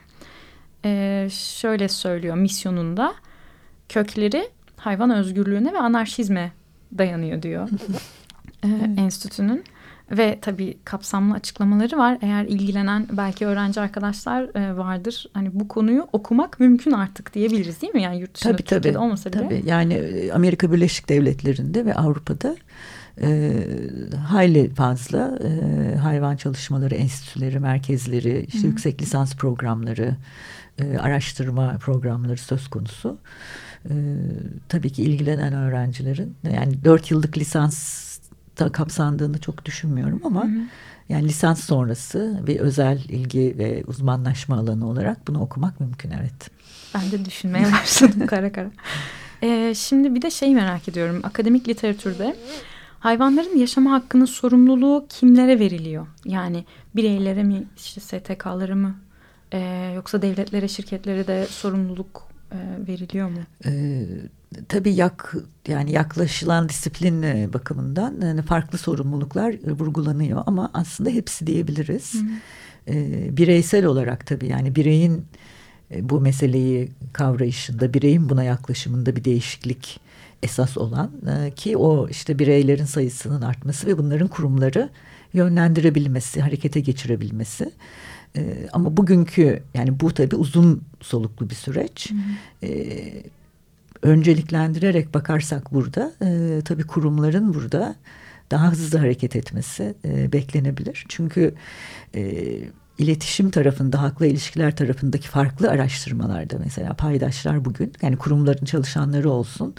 E, 0.85 1.29
şöyle 1.33 1.88
söylüyor 1.88 2.37
misyonunda. 2.37 3.15
Kökleri 3.88 4.49
hayvan 4.77 5.11
özgürlüğüne 5.11 5.73
ve 5.73 5.79
anarşizme 5.79 6.53
dayanıyor 6.99 7.43
diyor 7.43 7.69
e, 8.65 8.69
enstitünün. 8.97 9.65
Ve 10.11 10.38
tabii 10.43 10.79
kapsamlı 10.85 11.35
açıklamaları 11.35 11.99
var. 11.99 12.19
Eğer 12.23 12.45
ilgilenen 12.45 13.07
belki 13.12 13.47
öğrenci 13.47 13.81
arkadaşlar 13.81 14.57
e, 14.57 14.77
vardır. 14.77 15.27
Hani 15.35 15.50
bu 15.53 15.69
konuyu 15.69 16.09
okumak 16.12 16.61
mümkün 16.61 16.93
artık 16.93 17.35
diyebiliriz 17.35 17.83
değil 17.83 17.95
mi? 17.95 18.03
Yani 18.03 18.21
yurt 18.21 18.35
dışında 18.35 18.53
tabii, 18.53 18.62
Türkiye'de 18.62 18.99
olmasa 18.99 19.33
bile. 19.33 19.43
Tabii 19.43 19.62
yani 19.67 19.95
e, 19.95 20.33
Amerika 20.33 20.73
Birleşik 20.73 21.09
Devletleri'nde 21.09 21.87
ve 21.87 21.95
Avrupa'da 21.95 22.57
e, 23.23 23.53
hayli 24.27 24.75
fazla 24.75 25.38
e, 25.45 25.97
hayvan 25.97 26.37
çalışmaları 26.37 26.95
enstitüleri, 26.95 27.61
merkezleri, 27.61 28.45
işte 28.49 28.59
Hı 28.59 28.62
-hı. 28.62 28.67
yüksek 28.67 29.03
lisans 29.03 29.37
programları, 29.37 30.17
e, 30.79 30.99
araştırma 30.99 31.79
programları 31.79 32.38
söz 32.38 32.69
konusu. 32.69 33.19
E, 33.85 33.95
tabii 34.69 34.91
ki 34.91 35.03
ilgilenen 35.03 35.53
öğrencilerin 35.53 36.37
yani 36.53 36.85
dört 36.85 37.11
yıllık 37.11 37.38
lisans 37.38 38.08
da 38.59 38.73
kapsandığını 38.73 39.38
çok 39.38 39.65
düşünmüyorum 39.65 40.21
ama 40.25 40.45
hı 40.45 40.49
hı. 40.49 40.61
yani 41.09 41.29
lisans 41.29 41.65
sonrası 41.65 42.43
bir 42.47 42.61
özel 42.61 42.99
ilgi 43.09 43.55
ve 43.59 43.85
uzmanlaşma 43.87 44.57
alanı 44.57 44.88
olarak 44.88 45.29
bunu 45.29 45.41
okumak 45.41 45.81
mümkün 45.81 46.11
evet. 46.11 46.50
Ben 46.95 47.11
de 47.11 47.25
düşünmeye 47.25 47.73
başladım 47.73 48.27
kara 48.27 48.53
kara. 48.53 48.71
Ee, 49.43 49.75
şimdi 49.77 50.15
bir 50.15 50.23
de 50.23 50.31
şey 50.31 50.55
merak 50.55 50.88
ediyorum 50.88 51.21
akademik 51.23 51.69
literatürde 51.69 52.37
hayvanların 53.00 53.59
yaşama 53.59 53.93
hakkının 53.93 54.25
sorumluluğu 54.25 55.07
kimlere 55.09 55.61
veriliyor? 55.61 56.07
Yani 56.25 56.65
bireylere 56.97 57.43
mi 57.43 57.65
işte 57.77 58.00
STK'lara 58.00 58.75
mı 58.75 58.95
ee, 59.53 59.93
yoksa 59.95 60.23
devletlere 60.23 60.69
şirketlere 60.69 61.27
de 61.27 61.47
sorumluluk 61.47 62.29
e, 62.53 62.57
veriliyor 62.88 63.29
mu? 63.29 63.38
Ee, 63.65 64.07
tabii 64.69 64.95
yak 64.95 65.35
yani 65.69 65.93
yaklaşılan 65.93 66.69
disiplin 66.69 67.23
e, 67.23 67.49
bakımından 67.52 68.14
yani 68.23 68.43
farklı 68.43 68.78
sorumluluklar 68.78 69.52
e, 69.52 69.73
vurgulanıyor 69.73 70.43
ama 70.47 70.71
aslında 70.75 71.11
hepsi 71.11 71.47
diyebiliriz. 71.47 72.14
Hı 72.14 72.19
hı. 72.19 72.23
Ee, 72.88 73.37
bireysel 73.37 73.85
olarak 73.85 74.26
tabii 74.26 74.47
yani 74.47 74.75
bireyin 74.75 75.25
e, 75.95 76.09
bu 76.09 76.21
meseleyi 76.21 76.88
kavrayışında, 77.12 77.95
bireyin 77.95 78.28
buna 78.28 78.45
yaklaşımında 78.45 79.17
bir 79.17 79.25
değişiklik 79.25 80.00
esas 80.43 80.78
olan 80.78 81.11
e, 81.26 81.50
ki 81.50 81.76
o 81.76 82.09
işte 82.09 82.38
bireylerin 82.38 82.85
sayısının 82.85 83.43
artması 83.43 83.87
ve 83.87 83.99
bunların 83.99 84.28
kurumları 84.28 84.90
yönlendirebilmesi, 85.33 86.40
harekete 86.40 86.81
geçirebilmesi. 86.81 87.71
E, 88.37 88.69
ama 88.73 88.97
bugünkü 88.97 89.62
yani 89.75 90.00
bu 90.00 90.14
tabii 90.14 90.37
uzun 90.37 90.83
soluklu 91.00 91.50
bir 91.50 91.55
süreç. 91.55 92.11
Hı 92.11 92.14
hı. 92.14 92.71
E, 92.73 93.23
önceliklendirerek 94.02 95.14
bakarsak 95.14 95.73
burada 95.73 96.12
e, 96.23 96.61
tabii 96.64 96.87
kurumların 96.87 97.55
burada 97.55 97.97
daha 98.50 98.71
hızlı 98.71 98.99
hareket 98.99 99.37
etmesi 99.37 99.95
e, 100.05 100.33
beklenebilir. 100.33 101.05
Çünkü 101.09 101.55
e, 102.14 102.45
iletişim 102.99 103.50
tarafında, 103.50 104.02
hakla 104.02 104.26
ilişkiler 104.26 104.76
tarafındaki 104.76 105.28
farklı 105.28 105.71
araştırmalarda 105.71 106.59
mesela 106.64 106.95
paydaşlar 106.95 107.64
bugün 107.64 107.93
yani 108.02 108.17
kurumların 108.17 108.64
çalışanları 108.64 109.31
olsun, 109.31 109.75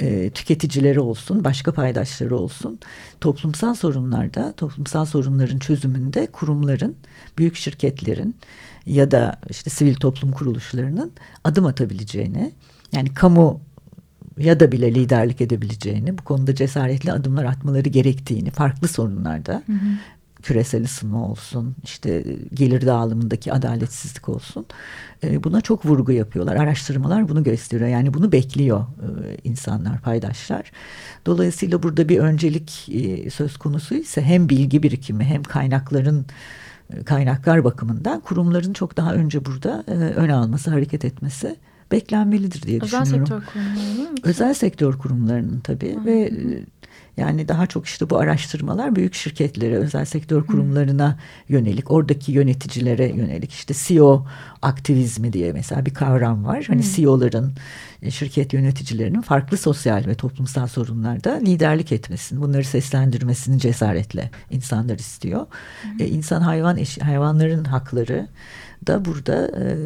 e, 0.00 0.30
tüketicileri 0.30 1.00
olsun, 1.00 1.44
başka 1.44 1.72
paydaşları 1.72 2.36
olsun 2.36 2.78
toplumsal 3.20 3.74
sorunlarda, 3.74 4.52
toplumsal 4.52 5.04
sorunların 5.04 5.58
çözümünde 5.58 6.26
kurumların, 6.26 6.96
büyük 7.38 7.56
şirketlerin 7.56 8.36
ya 8.86 9.10
da 9.10 9.40
işte 9.50 9.70
sivil 9.70 9.94
toplum 9.94 10.32
kuruluşlarının 10.32 11.12
adım 11.44 11.66
atabileceğini 11.66 12.52
yani 12.92 13.14
kamu 13.14 13.60
ya 14.38 14.60
da 14.60 14.72
bile 14.72 14.94
liderlik 14.94 15.40
edebileceğini, 15.40 16.18
bu 16.18 16.24
konuda 16.24 16.54
cesaretli 16.54 17.12
adımlar 17.12 17.44
atmaları 17.44 17.88
gerektiğini 17.88 18.50
farklı 18.50 18.88
sorunlarda 18.88 19.62
hı 19.66 19.72
hı. 19.72 19.78
küresel 20.42 20.84
ısınma 20.84 21.28
olsun, 21.28 21.76
işte 21.84 22.24
gelir 22.54 22.86
dağılımındaki 22.86 23.52
adaletsizlik 23.52 24.28
olsun. 24.28 24.66
E, 25.24 25.44
buna 25.44 25.60
çok 25.60 25.86
vurgu 25.86 26.12
yapıyorlar. 26.12 26.56
Araştırmalar 26.56 27.28
bunu 27.28 27.42
gösteriyor. 27.42 27.90
Yani 27.90 28.14
bunu 28.14 28.32
bekliyor 28.32 28.80
e, 28.80 29.36
insanlar, 29.44 30.00
paydaşlar. 30.00 30.72
Dolayısıyla 31.26 31.82
burada 31.82 32.08
bir 32.08 32.18
öncelik 32.18 32.88
e, 32.88 33.30
söz 33.30 33.56
konusu 33.56 33.94
ise 33.94 34.22
hem 34.22 34.48
bilgi 34.48 34.82
birikimi 34.82 35.24
hem 35.24 35.42
kaynakların 35.42 36.26
kaynaklar 37.04 37.64
bakımından 37.64 38.20
kurumların 38.20 38.72
çok 38.72 38.96
daha 38.96 39.14
önce 39.14 39.44
burada 39.44 39.84
ön 40.16 40.28
alması, 40.28 40.70
hareket 40.70 41.04
etmesi 41.04 41.56
beklenmelidir 41.92 42.62
diye 42.62 42.80
Özel 42.82 43.02
düşünüyorum. 43.02 43.32
Özel 43.32 43.38
sektör 43.38 43.52
kurumlarının 43.52 44.16
Özel 44.22 44.54
sektör 44.54 44.98
kurumlarının 44.98 45.60
tabii 45.60 45.96
Hı. 45.96 46.04
ve 46.04 46.30
yani 47.20 47.48
daha 47.48 47.66
çok 47.66 47.86
işte 47.86 48.10
bu 48.10 48.18
araştırmalar 48.18 48.96
büyük 48.96 49.14
şirketlere, 49.14 49.76
özel 49.76 50.04
sektör 50.04 50.46
kurumlarına 50.46 51.18
yönelik, 51.48 51.90
oradaki 51.90 52.32
yöneticilere 52.32 53.08
yönelik 53.08 53.52
işte 53.52 53.74
CEO 53.76 54.26
aktivizmi 54.62 55.32
diye 55.32 55.52
mesela 55.52 55.86
bir 55.86 55.94
kavram 55.94 56.44
var. 56.44 56.64
Hani. 56.66 56.82
CEO'ların, 56.82 57.52
e, 58.02 58.10
şirket 58.10 58.52
yöneticilerinin 58.52 59.20
farklı 59.20 59.56
sosyal 59.56 60.06
ve 60.06 60.14
toplumsal 60.14 60.66
sorunlarda 60.66 61.32
liderlik 61.32 61.92
etmesini, 61.92 62.40
bunları 62.40 62.64
seslendirmesini 62.64 63.58
cesaretle 63.58 64.30
insanlar 64.50 64.98
istiyor. 64.98 65.40
Hı. 65.82 66.04
E, 66.04 66.08
insan 66.08 66.40
hayvan 66.40 66.76
eşi, 66.76 67.00
hayvanların 67.00 67.64
hakları 67.64 68.28
da 68.86 69.04
burada 69.04 69.46
e, 69.46 69.76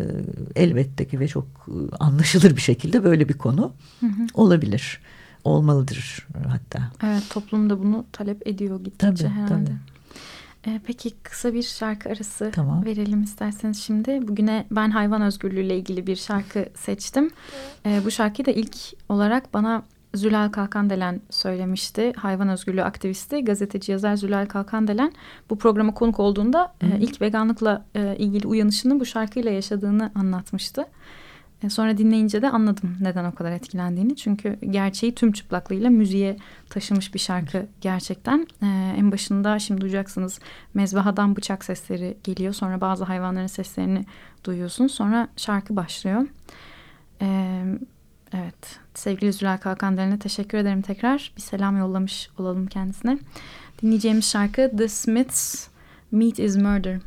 elbette 0.56 1.08
ki 1.08 1.20
ve 1.20 1.28
çok 1.28 1.46
e, 1.68 1.96
anlaşılır 2.00 2.56
bir 2.56 2.60
şekilde 2.60 3.04
böyle 3.04 3.28
bir 3.28 3.34
konu 3.34 3.72
hı 4.00 4.06
hı. 4.06 4.26
olabilir. 4.34 5.00
Olmalıdır 5.44 6.26
hatta. 6.48 6.90
Evet 7.04 7.22
toplum 7.30 7.70
da 7.70 7.78
bunu 7.78 8.04
talep 8.12 8.48
ediyor 8.48 8.84
gittikçe 8.84 9.24
tabii, 9.24 9.34
herhalde. 9.34 9.64
Tabii. 9.64 9.76
Ee, 10.66 10.80
peki 10.86 11.10
kısa 11.22 11.54
bir 11.54 11.62
şarkı 11.62 12.08
arası 12.08 12.50
Tamam. 12.54 12.84
verelim 12.84 13.22
isterseniz 13.22 13.82
şimdi. 13.82 14.28
Bugüne 14.28 14.66
ben 14.70 14.90
hayvan 14.90 15.22
özgürlüğüyle 15.22 15.76
ilgili 15.78 16.06
bir 16.06 16.16
şarkı 16.16 16.66
seçtim. 16.74 17.30
Ee, 17.86 18.00
bu 18.04 18.10
şarkıyı 18.10 18.46
da 18.46 18.50
ilk 18.50 18.76
olarak 19.08 19.54
bana 19.54 19.82
Zülal 20.14 20.48
Kalkandelen 20.48 21.20
söylemişti. 21.30 22.12
Hayvan 22.16 22.48
özgürlüğü 22.48 22.82
aktivisti, 22.82 23.44
gazeteci 23.44 23.92
yazar 23.92 24.16
Zülal 24.16 24.46
Kalkandelen 24.46 25.12
bu 25.50 25.58
programa 25.58 25.94
konuk 25.94 26.20
olduğunda 26.20 26.74
e, 26.80 26.98
ilk 27.00 27.20
veganlıkla 27.20 27.84
e, 27.94 28.16
ilgili 28.16 28.46
uyanışını 28.46 29.00
bu 29.00 29.04
şarkıyla 29.04 29.50
yaşadığını 29.50 30.12
anlatmıştı. 30.14 30.80
E, 30.80 30.86
sonra 31.70 31.98
dinleyince 31.98 32.42
de 32.42 32.50
anladım 32.50 32.96
neden 33.00 33.24
o 33.24 33.34
kadar 33.34 33.52
etkilendiğini. 33.52 34.16
Çünkü 34.16 34.58
gerçeği 34.70 35.14
tüm 35.14 35.32
çıplaklığıyla 35.32 35.90
müziğe 35.90 36.36
taşımış 36.70 37.14
bir 37.14 37.18
şarkı 37.18 37.66
gerçekten. 37.80 38.46
E, 38.62 38.66
en 38.98 39.12
başında 39.12 39.58
şimdi 39.58 39.80
duyacaksınız 39.80 40.40
mezbahadan 40.74 41.36
bıçak 41.36 41.64
sesleri 41.64 42.16
geliyor. 42.24 42.52
Sonra 42.52 42.80
bazı 42.80 43.04
hayvanların 43.04 43.46
seslerini 43.46 44.04
duyuyorsun. 44.44 44.86
Sonra 44.86 45.28
şarkı 45.36 45.76
başlıyor. 45.76 46.26
E, 47.22 47.60
evet 48.32 48.78
sevgili 48.94 49.32
Zülal 49.32 49.58
Kalkandelen'e 49.58 50.18
teşekkür 50.18 50.58
ederim 50.58 50.82
tekrar. 50.82 51.32
Bir 51.36 51.42
selam 51.42 51.78
yollamış 51.78 52.28
olalım 52.38 52.66
kendisine. 52.66 53.18
Dinleyeceğimiz 53.82 54.30
şarkı 54.30 54.70
The 54.76 54.88
Smiths 54.88 55.68
Meat 56.12 56.38
is 56.38 56.56
Murder. 56.56 57.00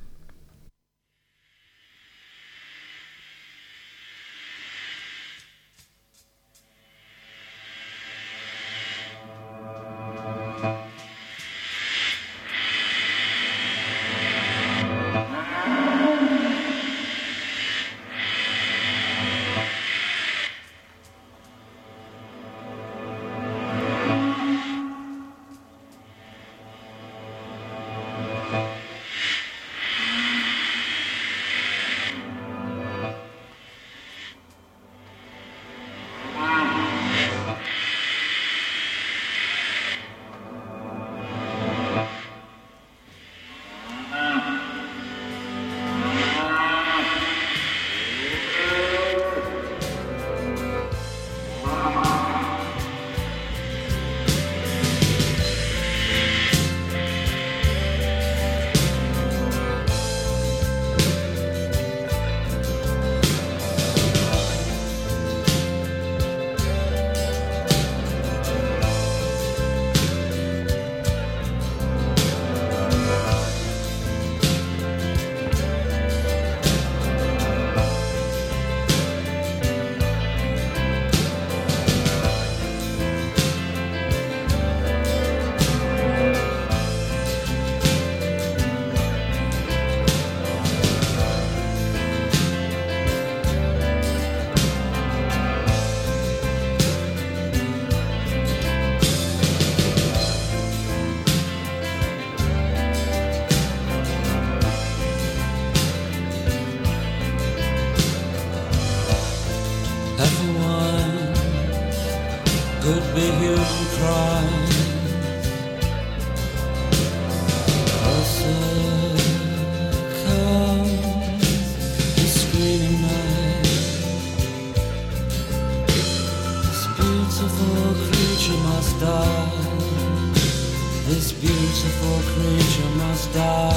This 131.08 131.32
beautiful 131.32 132.20
creature 132.34 132.90
must 132.98 133.34
die. 133.34 133.72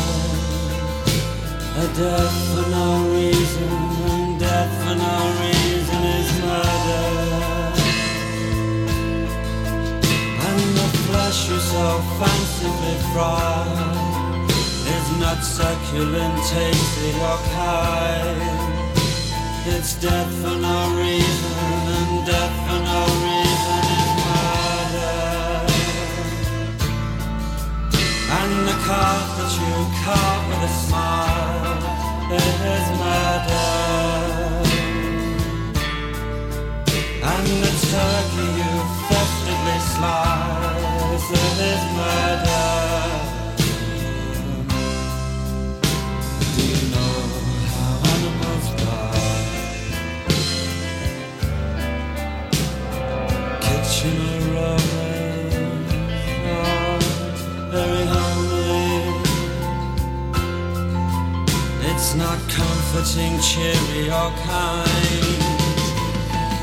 A 1.79 1.87
death 1.95 2.37
for 2.51 2.69
no 2.69 3.07
reason, 3.15 3.71
and 4.11 4.41
death 4.41 4.73
for 4.83 4.97
no 4.97 5.17
reason 5.39 6.01
is 6.19 6.31
murder. 6.43 7.07
And 10.49 10.63
the 10.75 10.89
flesh 11.07 11.49
you 11.49 11.61
so 11.61 11.87
fancifully 12.19 12.99
fry 13.15 13.63
is 14.97 15.07
not 15.23 15.39
succulent, 15.45 16.37
tasty 16.51 17.11
or 17.29 17.39
kind. 17.55 18.43
It's 19.67 19.95
death 20.01 20.31
for 20.43 20.57
no 20.59 20.79
reason, 20.99 21.55
and 21.97 22.27
death 22.27 22.57
for 22.67 22.81
no 22.91 23.01
reason 23.07 23.30
And 28.51 28.67
the 28.67 28.73
carp 28.85 29.27
that 29.39 29.53
you 29.61 29.75
carve 30.03 30.45
with 30.49 30.71
a 30.71 30.73
smile 30.85 31.79
is 32.35 32.87
murder. 33.01 33.71
And 37.31 37.47
the 37.65 37.73
turkey 37.93 38.49
you 38.61 38.73
festively 39.09 39.79
slice 39.93 41.29
is 41.31 41.83
murder. 41.97 42.80
Cheery 63.61 64.09
or 64.09 64.31
kind. 64.49 65.41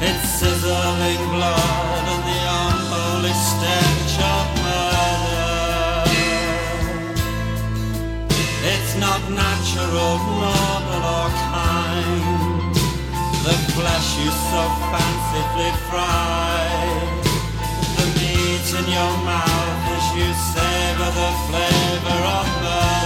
It's 0.07 0.29
sizzling 0.39 1.23
blood 1.33 2.05
and 2.13 2.23
the 2.29 2.39
unholy 2.65 3.35
stench 3.49 4.15
of 4.35 4.45
murder. 4.65 6.09
It's 8.71 8.93
not 9.05 9.21
natural, 9.29 10.13
normal 10.41 11.03
or 11.17 11.29
kind. 11.53 12.73
The 13.45 13.55
flesh 13.75 14.09
you 14.21 14.31
so 14.49 14.61
fancifully 14.89 15.73
fry. 15.89 16.65
The 17.97 18.05
meat 18.17 18.67
in 18.79 18.85
your 18.97 19.13
mouth 19.31 19.83
as 19.95 20.05
you 20.17 20.29
savor 20.51 21.11
the 21.21 21.31
flavor 21.45 22.19
of 22.37 22.47
murder. 22.63 22.96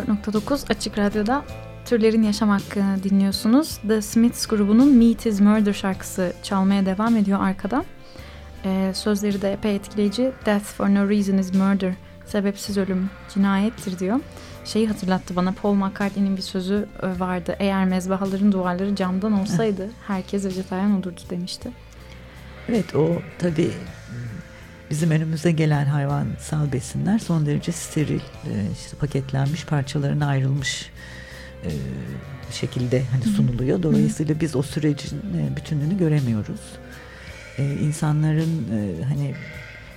94.9 0.00 0.72
Açık 0.72 0.98
Radyo'da 0.98 1.44
Türlerin 1.84 2.22
Yaşam 2.22 2.48
Hakkı'nı 2.48 3.02
dinliyorsunuz. 3.02 3.78
The 3.88 4.02
Smiths 4.02 4.46
grubunun 4.46 4.92
Meat 4.94 5.26
is 5.26 5.40
Murder 5.40 5.72
şarkısı 5.72 6.32
çalmaya 6.42 6.86
devam 6.86 7.16
ediyor 7.16 7.40
arkadan. 7.42 7.84
Ee, 8.64 8.92
sözleri 8.94 9.42
de 9.42 9.52
epey 9.52 9.76
etkileyici. 9.76 10.32
Death 10.46 10.64
for 10.64 10.88
no 10.88 11.10
reason 11.10 11.38
is 11.38 11.54
murder. 11.54 11.94
Sebepsiz 12.26 12.78
ölüm 12.78 13.10
cinayettir 13.34 13.98
diyor. 13.98 14.20
Şeyi 14.64 14.88
hatırlattı 14.88 15.36
bana 15.36 15.52
Paul 15.52 15.74
McCartney'nin 15.74 16.36
bir 16.36 16.42
sözü 16.42 16.88
e, 17.02 17.20
vardı. 17.20 17.56
Eğer 17.58 17.84
mezbahaların 17.84 18.52
duvarları 18.52 18.96
camdan 18.96 19.32
olsaydı 19.32 19.88
herkes 20.06 20.44
vejetaryen 20.44 20.90
olurdu 20.90 21.20
demişti. 21.30 21.70
Evet 22.68 22.94
o 22.94 23.08
tabii 23.38 23.72
bizim 24.90 25.10
önümüze 25.10 25.52
gelen 25.52 25.84
hayvansal 25.84 26.72
besinler 26.72 27.18
son 27.18 27.46
derece 27.46 27.72
steril, 27.72 28.20
e, 28.20 28.52
işte 28.72 28.96
paketlenmiş 28.96 29.64
parçalarına 29.64 30.26
ayrılmış 30.26 30.90
e, 31.64 31.70
şekilde 32.52 33.02
hani 33.04 33.22
sunuluyor. 33.22 33.82
Dolayısıyla 33.82 34.40
biz 34.40 34.56
o 34.56 34.62
sürecin 34.62 35.18
e, 35.18 35.56
bütünlüğünü 35.56 35.98
göremiyoruz. 35.98 36.60
İnsanların 37.58 38.66
hani 39.08 39.34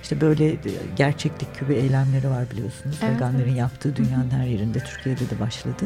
işte 0.02 0.20
böyle 0.20 0.56
gerçeklik 0.96 1.60
gibi 1.60 1.74
eylemleri 1.74 2.30
var 2.30 2.50
biliyorsunuz. 2.50 2.96
Evet, 3.02 3.14
Veganların 3.14 3.48
evet. 3.48 3.56
yaptığı 3.56 3.96
dünyanın 3.96 4.30
her 4.30 4.46
yerinde, 4.46 4.78
Türkiye'de 4.78 5.30
de 5.30 5.40
başladı. 5.40 5.84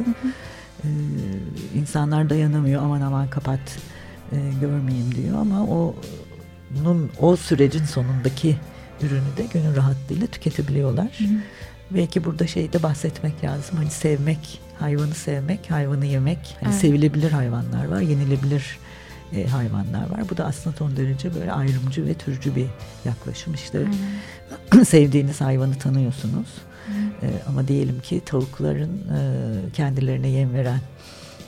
İnsanlar 1.74 2.30
dayanamıyor 2.30 2.82
aman 2.82 3.00
aman 3.00 3.30
kapat 3.30 3.60
görmeyeyim 4.60 5.14
diyor 5.14 5.38
ama 5.38 5.64
o 5.64 5.94
o 7.20 7.36
sürecin 7.36 7.84
sonundaki 7.84 8.56
ürünü 9.02 9.37
de 9.37 9.46
gönül 9.52 9.76
rahatlığıyla 9.76 10.26
tüketebiliyorlar. 10.26 11.18
Hı 11.18 11.24
hı. 11.24 11.38
Belki 11.90 12.24
burada 12.24 12.46
şeyde 12.46 12.82
bahsetmek 12.82 13.44
lazım. 13.44 13.76
Hani 13.76 13.90
sevmek, 13.90 14.61
hayvanı 14.78 15.14
sevmek, 15.14 15.70
hayvanı 15.70 16.06
yemek. 16.06 16.56
Hani 16.61 16.72
evet. 16.72 16.80
sevilebilir 16.80 17.30
hayvanlar 17.30 17.88
var, 17.88 18.00
yenilebilir 18.00 18.78
e, 19.37 19.46
hayvanlar 19.46 20.11
var. 20.11 20.28
Bu 20.30 20.37
da 20.37 20.44
aslında 20.44 20.76
son 20.76 20.96
derece 20.96 21.34
böyle 21.34 21.52
ayrımcı 21.52 22.06
ve 22.06 22.14
türcü 22.14 22.56
bir 22.56 22.66
yaklaşım. 23.04 23.54
İşte 23.54 23.87
sevdiğiniz 24.84 25.40
hayvanı 25.40 25.78
tanıyorsunuz. 25.78 26.48
E, 27.22 27.26
ama 27.48 27.68
diyelim 27.68 28.00
ki 28.00 28.20
tavukların 28.26 28.90
e, 28.90 29.20
kendilerine 29.72 30.28
yem 30.28 30.54
veren 30.54 30.80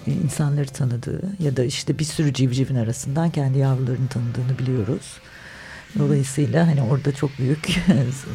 e, 0.07 0.13
insanları 0.13 0.69
tanıdığı 0.69 1.23
ya 1.39 1.57
da 1.57 1.65
işte 1.65 1.99
bir 1.99 2.05
sürü 2.05 2.35
civcivin 2.35 2.75
arasından 2.75 3.31
kendi 3.31 3.59
yavrularını 3.59 4.09
tanıdığını 4.09 4.59
biliyoruz. 4.59 5.19
Dolayısıyla 5.99 6.67
hani 6.67 6.83
orada 6.83 7.13
çok 7.13 7.39
büyük 7.39 7.69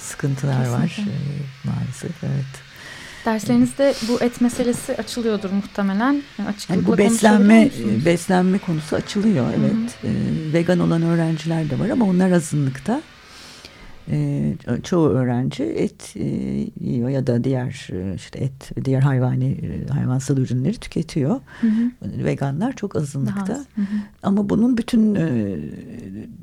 sıkıntılar 0.02 0.58
Kesinlikle. 0.58 0.84
var 0.84 1.00
e, 1.00 1.68
maalesef 1.68 2.24
evet. 2.24 2.66
Derslerinizde 3.26 3.94
bu 4.08 4.22
et 4.22 4.42
meselesi 4.42 4.96
açılıyordur 4.98 5.50
muhtemelen. 5.50 6.24
Açıklıkla 6.48 6.76
yani 6.76 6.88
bu 6.88 6.98
beslenme 6.98 7.70
beslenme 8.06 8.58
konusu 8.58 8.96
açılıyor 8.96 9.46
evet. 9.60 9.72
Hı 10.02 10.08
hı. 10.08 10.12
E, 10.12 10.54
vegan 10.54 10.80
olan 10.80 11.02
öğrenciler 11.02 11.70
de 11.70 11.80
var 11.80 11.90
ama 11.90 12.06
onlar 12.06 12.32
azınlıkta. 12.32 13.02
E, 14.12 14.54
çoğu 14.84 15.10
öğrenci 15.10 15.64
et 15.64 16.14
e, 16.16 16.26
yiyor 16.80 17.10
ya 17.10 17.28
da 17.28 17.44
diğer 17.44 17.90
e, 17.92 18.16
işte 18.16 18.40
et 18.40 18.86
diğer 18.86 19.02
hayvani 19.02 19.52
e, 19.52 19.88
hayvansal 19.94 20.38
ürünleri 20.38 20.78
tüketiyor. 20.78 21.40
Hı 21.62 21.68
hı. 21.68 21.92
Veganlar 22.24 22.76
çok 22.76 22.96
azınlıkta. 22.96 23.54
Az. 23.54 23.66
Hı 23.76 23.82
hı. 23.82 23.86
Ama 24.24 24.50
bunun 24.50 24.78
bütün 24.78 25.16
e, 25.16 25.58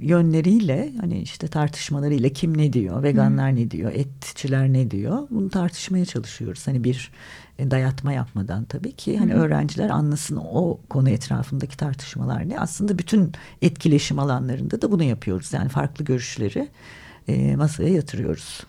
yönleriyle 0.01 0.93
hani 1.01 1.21
işte 1.21 1.49
tartışmalarıyla 1.49 2.29
kim 2.29 2.59
ne 2.59 2.73
diyor, 2.73 3.03
veganlar 3.03 3.49
hı 3.49 3.53
hı. 3.53 3.57
ne 3.57 3.71
diyor, 3.71 3.93
etçiler 3.95 4.73
ne 4.73 4.91
diyor 4.91 5.19
bunu 5.31 5.51
tartışmaya 5.51 6.05
çalışıyoruz. 6.05 6.67
Hani 6.67 6.85
bir 6.85 7.11
dayatma 7.59 8.13
yapmadan 8.13 8.65
tabii 8.65 8.93
ki 8.93 9.19
hani 9.19 9.33
Hı. 9.33 9.37
öğrenciler 9.37 9.91
anlasın 9.91 10.37
o 10.37 10.81
konu 10.89 11.11
etrafındaki 11.11 11.77
tartışmalar 11.77 12.49
ne. 12.49 12.59
Aslında 12.59 12.99
bütün 12.99 13.33
etkileşim 13.63 14.19
alanlarında 14.19 14.83
da 14.83 14.93
bunu 14.93 15.03
yapıyoruz. 15.03 15.53
Yani 15.53 15.69
farklı 15.69 16.05
görüşleri 16.05 16.69
e, 17.29 17.57
masaya 17.57 17.89
yatırıyoruz. 17.89 18.61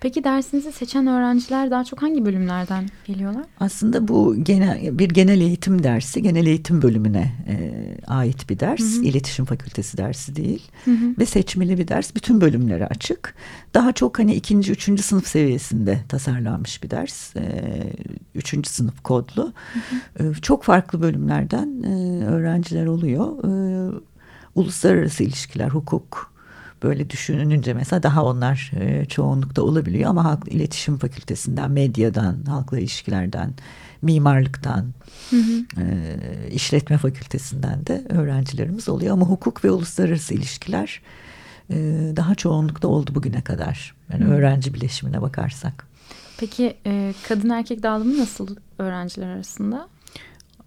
Peki 0.00 0.24
dersinizi 0.24 0.72
seçen 0.72 1.06
öğrenciler 1.06 1.70
daha 1.70 1.84
çok 1.84 2.02
hangi 2.02 2.24
bölümlerden 2.24 2.88
geliyorlar? 3.04 3.44
Aslında 3.60 4.08
bu 4.08 4.36
genel 4.44 4.98
bir 4.98 5.08
genel 5.08 5.40
eğitim 5.40 5.82
dersi, 5.82 6.22
genel 6.22 6.46
eğitim 6.46 6.82
bölümüne 6.82 7.32
e, 7.48 7.72
ait 8.06 8.50
bir 8.50 8.58
ders. 8.58 8.80
Hı 8.80 9.00
hı. 9.00 9.04
İletişim 9.04 9.44
Fakültesi 9.44 9.98
dersi 9.98 10.36
değil. 10.36 10.62
Hı 10.84 10.90
hı. 10.90 11.14
Ve 11.18 11.26
seçmeli 11.26 11.78
bir 11.78 11.88
ders. 11.88 12.14
Bütün 12.14 12.40
bölümlere 12.40 12.86
açık. 12.86 13.34
Daha 13.74 13.92
çok 13.92 14.18
hani 14.18 14.34
ikinci, 14.34 14.72
üçüncü 14.72 15.02
sınıf 15.02 15.26
seviyesinde 15.26 15.98
tasarlanmış 16.08 16.82
bir 16.82 16.90
ders. 16.90 17.36
E, 17.36 17.42
üçüncü 18.34 18.70
sınıf 18.70 19.02
kodlu. 19.02 19.52
Hı 19.72 20.24
hı. 20.24 20.30
E, 20.30 20.34
çok 20.34 20.62
farklı 20.62 21.02
bölümlerden 21.02 21.82
e, 21.82 22.24
öğrenciler 22.24 22.86
oluyor. 22.86 23.44
E, 23.44 23.50
uluslararası 24.54 25.24
ilişkiler, 25.24 25.68
hukuk, 25.68 26.29
böyle 26.82 27.10
düşününce 27.10 27.74
mesela 27.74 28.02
daha 28.02 28.24
onlar 28.24 28.72
e, 28.80 29.04
çoğunlukta 29.04 29.62
olabiliyor 29.62 30.10
ama 30.10 30.24
halk 30.24 30.48
iletişim 30.48 30.98
fakültesinden, 30.98 31.70
medyadan, 31.70 32.44
halkla 32.46 32.78
ilişkilerden, 32.78 33.54
mimarlıktan, 34.02 34.86
hı 35.30 35.36
hı. 35.36 35.82
E, 35.82 36.16
işletme 36.52 36.98
fakültesinden 36.98 37.86
de 37.86 38.04
öğrencilerimiz 38.08 38.88
oluyor 38.88 39.12
ama 39.12 39.26
hukuk 39.26 39.64
ve 39.64 39.70
uluslararası 39.70 40.34
ilişkiler 40.34 41.02
e, 41.70 41.76
daha 42.16 42.34
çoğunlukta 42.34 42.88
oldu 42.88 43.14
bugüne 43.14 43.40
kadar. 43.40 43.94
Yani 44.12 44.24
hı. 44.24 44.28
öğrenci 44.28 44.74
bileşimine 44.74 45.22
bakarsak. 45.22 45.86
Peki 46.38 46.76
e, 46.86 47.14
kadın 47.28 47.50
erkek 47.50 47.82
dağılımı 47.82 48.18
nasıl 48.18 48.56
öğrenciler 48.78 49.26
arasında? 49.26 49.88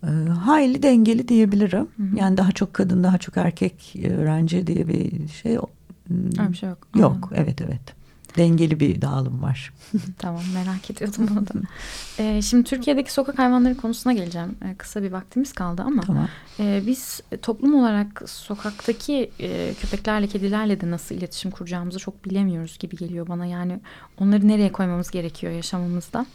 E, 0.04 0.10
hayli 0.30 0.84
dengeli 0.84 1.28
diyebilirim. 1.28 1.88
Hı 1.98 2.04
hı. 2.04 2.20
Yani 2.20 2.38
daha 2.38 2.52
çok 2.52 2.74
kadın 2.74 3.04
daha 3.04 3.18
çok 3.18 3.38
erkek 3.38 3.96
öğrenci 4.18 4.68
diye 4.68 4.88
bir 4.88 5.28
şey 5.28 5.58
Öyle 6.10 6.52
bir 6.52 6.58
şey 6.58 6.70
yok. 6.70 6.88
Yok 6.96 7.30
evet 7.36 7.62
evet. 7.62 8.04
Dengeli 8.38 8.80
bir 8.80 9.02
dağılım 9.02 9.42
var. 9.42 9.74
tamam 10.18 10.42
merak 10.54 10.92
ediyordum 10.92 11.28
bunu 11.30 11.48
da. 11.48 11.68
Ee, 12.20 12.42
şimdi 12.42 12.64
Türkiye'deki 12.64 13.14
sokak 13.14 13.40
hayvanları 13.40 13.78
konusuna 13.78 14.14
geleceğim. 14.14 14.56
Ee, 14.66 14.76
kısa 14.76 15.04
bir 15.04 15.12
vaktimiz 15.12 15.54
kaldı 15.54 15.82
ama 15.86 16.02
tamam. 16.02 16.28
e, 16.60 16.84
biz 16.88 17.22
toplum 17.42 17.76
olarak 17.76 18.30
sokaktaki 18.30 19.32
e, 19.40 19.74
köpeklerle, 19.82 20.28
kedilerle 20.28 20.82
de 20.82 20.92
nasıl 20.92 21.16
iletişim 21.16 21.52
kuracağımızı 21.52 22.00
çok 22.00 22.26
bilemiyoruz 22.26 22.78
gibi 22.80 22.96
geliyor 22.96 23.28
bana. 23.28 23.46
Yani 23.46 23.80
onları 24.20 24.48
nereye 24.48 24.72
koymamız 24.72 25.12
gerekiyor 25.12 25.54
yaşamımızda. 25.54 26.26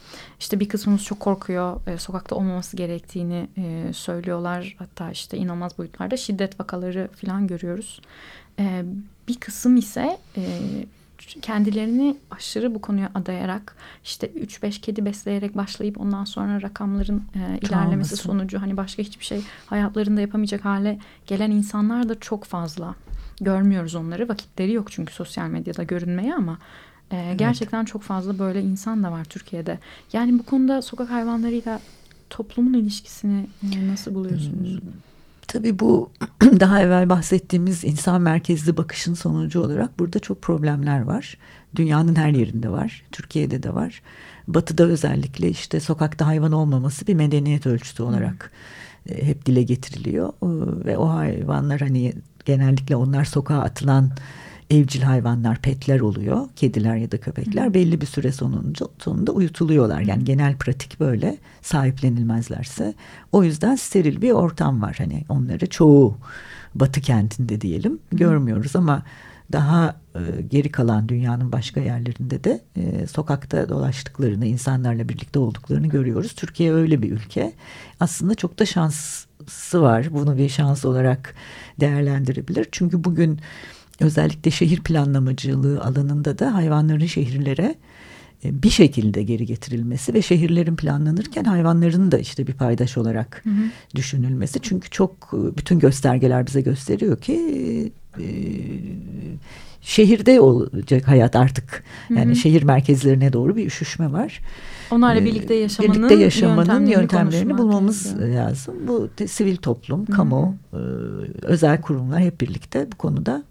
İşte 0.40 0.61
bir 0.61 0.68
kısmımız 0.68 1.04
çok 1.04 1.20
korkuyor. 1.20 1.87
E, 1.87 1.98
sokakta 1.98 2.37
olmaması 2.37 2.76
gerektiğini 2.76 3.48
e, 3.57 3.92
söylüyorlar. 3.92 4.76
Hatta 4.78 5.11
işte 5.11 5.37
inanılmaz 5.37 5.78
boyutlarda 5.78 6.16
şiddet 6.16 6.61
vakaları 6.61 7.09
falan 7.20 7.46
görüyoruz. 7.46 8.00
E, 8.59 8.85
bir 9.28 9.40
kısım 9.40 9.76
ise 9.76 10.18
e, 10.36 10.42
kendilerini 11.42 12.16
aşırı 12.30 12.74
bu 12.74 12.80
konuya 12.80 13.10
adayarak 13.14 13.76
işte 14.04 14.26
3-5 14.26 14.80
kedi 14.80 15.04
besleyerek 15.04 15.56
başlayıp 15.56 16.00
ondan 16.00 16.24
sonra 16.24 16.62
rakamların 16.62 17.22
e, 17.34 17.58
ilerlemesi 17.66 18.16
sonucu 18.16 18.60
hani 18.62 18.76
başka 18.76 19.02
hiçbir 19.02 19.24
şey 19.24 19.40
hayatlarında 19.66 20.20
yapamayacak 20.20 20.64
hale 20.64 20.98
gelen 21.26 21.50
insanlar 21.50 22.08
da 22.08 22.20
çok 22.20 22.44
fazla. 22.44 22.94
Görmüyoruz 23.40 23.94
onları. 23.94 24.28
Vakitleri 24.28 24.72
yok 24.72 24.92
çünkü 24.92 25.14
sosyal 25.14 25.48
medyada 25.48 25.82
görünmeye 25.82 26.34
ama 26.34 26.58
e, 27.10 27.16
evet. 27.16 27.38
gerçekten 27.38 27.84
çok 27.84 28.02
fazla 28.02 28.38
böyle 28.38 28.62
insan 28.62 29.04
da 29.04 29.12
var 29.12 29.24
Türkiye'de. 29.24 29.78
Yani 30.12 30.38
bu 30.38 30.42
konuda 30.42 30.82
sokak 30.82 31.10
hayvanlarıyla 31.10 31.80
toplumun 32.30 32.74
ilişkisini 32.74 33.46
e, 33.74 33.88
nasıl 33.88 34.14
buluyorsunuz? 34.14 34.80
Hmm. 34.80 34.90
Tabii 35.48 35.78
bu 35.78 36.11
daha 36.61 36.82
evvel 36.82 37.08
bahsettiğimiz 37.08 37.84
insan 37.84 38.22
merkezli 38.22 38.76
bakışın 38.76 39.14
sonucu 39.14 39.61
olarak 39.61 39.98
burada 39.98 40.18
çok 40.18 40.42
problemler 40.42 41.02
var. 41.02 41.38
Dünyanın 41.76 42.16
her 42.16 42.30
yerinde 42.30 42.68
var. 42.68 43.04
Türkiye'de 43.12 43.62
de 43.62 43.74
var. 43.74 44.02
Batı'da 44.48 44.84
özellikle 44.84 45.48
işte 45.48 45.80
sokakta 45.80 46.26
hayvan 46.26 46.52
olmaması 46.52 47.06
bir 47.06 47.14
medeniyet 47.14 47.66
ölçütü 47.66 48.02
olarak 48.02 48.50
hmm. 49.08 49.16
hep 49.16 49.46
dile 49.46 49.62
getiriliyor. 49.62 50.32
Ve 50.84 50.98
o 50.98 51.08
hayvanlar 51.08 51.80
hani 51.80 52.12
genellikle 52.44 52.96
onlar 52.96 53.24
sokağa 53.24 53.61
atılan 53.61 54.11
evcil 54.70 55.02
hayvanlar, 55.02 55.59
petler 55.59 56.00
oluyor. 56.00 56.48
Kediler 56.57 56.96
ya 56.96 57.12
da 57.12 57.20
köpekler 57.20 57.74
belli 57.74 58.00
bir 58.00 58.07
süre 58.07 58.33
sonunca, 58.33 58.87
sonunda 58.98 59.33
uyutuluyorlar. 59.33 60.00
Yani 60.00 60.24
genel 60.24 60.57
pratik 60.57 61.00
böyle 61.00 61.37
sahiplenilmezlerse. 61.62 62.94
O 63.33 63.44
yüzden 63.44 63.76
steril 63.76 64.22
bir 64.22 64.31
ortam 64.31 64.83
var. 64.83 64.94
Hani 64.98 65.24
onları 65.28 65.66
çoğu 65.66 66.18
batı 66.74 67.00
kentinde 67.00 67.61
diyelim 67.61 67.98
görmüyoruz 68.12 68.76
ama 68.76 69.02
daha 69.52 69.96
e, 70.14 70.42
geri 70.42 70.72
kalan 70.72 71.09
dünyanın 71.09 71.52
başka 71.52 71.81
yerlerinde 71.81 72.44
de 72.44 72.61
e, 72.76 73.07
sokakta 73.07 73.68
dolaştıklarını, 73.68 74.46
insanlarla 74.46 75.09
birlikte 75.09 75.38
olduklarını 75.38 75.87
görüyoruz. 75.87 76.33
Türkiye 76.35 76.72
öyle 76.72 77.02
bir 77.02 77.12
ülke. 77.12 77.52
Aslında 78.00 78.35
çok 78.35 78.59
da 78.59 78.66
şansı 78.66 79.83
var. 79.83 80.09
Bunu 80.11 80.37
bir 80.37 80.48
şans 80.48 80.85
olarak 80.85 81.35
değerlendirebilir. 81.81 82.68
Çünkü 82.72 83.04
bugün 83.04 83.40
özellikle 84.00 84.50
şehir 84.50 84.80
planlamacılığı 84.80 85.84
alanında 85.84 86.38
da 86.38 86.54
hayvanların 86.54 87.06
şehirlere 87.06 87.74
e, 88.44 88.62
bir 88.62 88.70
şekilde 88.70 89.22
geri 89.22 89.46
getirilmesi 89.46 90.14
ve 90.14 90.22
şehirlerin 90.22 90.76
planlanırken 90.76 91.44
hayvanların 91.44 92.12
da 92.12 92.18
işte 92.18 92.46
bir 92.46 92.52
paydaş 92.52 92.98
olarak 92.98 93.40
hı 93.44 93.50
hı. 93.50 93.62
düşünülmesi. 93.94 94.61
Çünkü 94.62 94.90
çok 94.90 95.12
e, 95.32 95.56
bütün 95.56 95.78
göstergeler 95.78 96.46
bize 96.46 96.61
gösteriyor 96.61 97.20
ki 97.20 97.92
e, 98.18 98.24
şehirde 99.80 100.40
olacak 100.40 101.08
hayat 101.08 101.37
artık. 101.37 101.84
Yani 102.11 102.26
hı 102.26 102.30
hı. 102.30 102.37
şehir 102.37 102.62
merkezlerine 102.62 103.32
doğru 103.32 103.56
bir 103.56 103.66
üşüşme 103.66 104.12
var. 104.12 104.40
Onlarla 104.90 105.24
birlikte 105.24 105.54
yaşamanın, 105.54 105.94
birlikte 105.94 106.14
yaşamanın 106.14 106.58
yöntemlerini, 106.58 106.92
yöntemlerini 106.92 107.58
bulmamız 107.58 108.04
gerekiyor. 108.04 108.44
lazım. 108.44 108.74
Bu 108.88 109.08
sivil 109.26 109.56
toplum, 109.56 110.06
kamu, 110.06 110.56
e, 110.72 110.76
özel 111.42 111.80
kurumlar 111.80 112.20
hep 112.20 112.40
birlikte 112.40 112.92
bu 112.92 112.96
konuda 112.96 113.42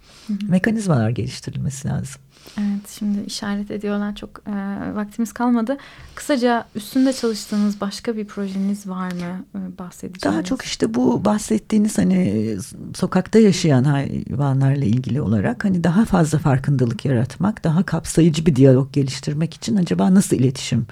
Mekanizmalar 0.47 1.09
geliştirilmesi 1.09 1.87
lazım. 1.87 2.21
Evet 2.59 2.89
şimdi 2.99 3.21
işaret 3.21 3.71
ediyorlar 3.71 4.15
çok 4.15 4.41
e, 4.47 4.53
vaktimiz 4.95 5.33
kalmadı. 5.33 5.77
Kısaca 6.15 6.65
üstünde 6.75 7.13
çalıştığınız 7.13 7.81
başka 7.81 8.15
bir 8.15 8.25
projeniz 8.25 8.89
var 8.89 9.11
mı 9.11 9.45
e, 9.55 9.77
bahsedeceğiniz? 9.77 10.23
Daha 10.23 10.43
çok 10.43 10.61
işte 10.61 10.93
bu 10.93 11.25
bahsettiğiniz 11.25 11.97
hani 11.97 12.57
sokakta 12.95 13.39
yaşayan 13.39 13.83
hayvanlarla 13.83 14.85
ilgili 14.85 15.21
olarak 15.21 15.65
hani 15.65 15.83
daha 15.83 16.05
fazla 16.05 16.39
farkındalık 16.39 17.05
yaratmak, 17.05 17.63
daha 17.63 17.83
kapsayıcı 17.83 18.45
bir 18.45 18.55
diyalog 18.55 18.93
geliştirmek 18.93 19.53
için 19.53 19.75
acaba 19.75 20.13
nasıl 20.13 20.35
iletişim 20.35 20.87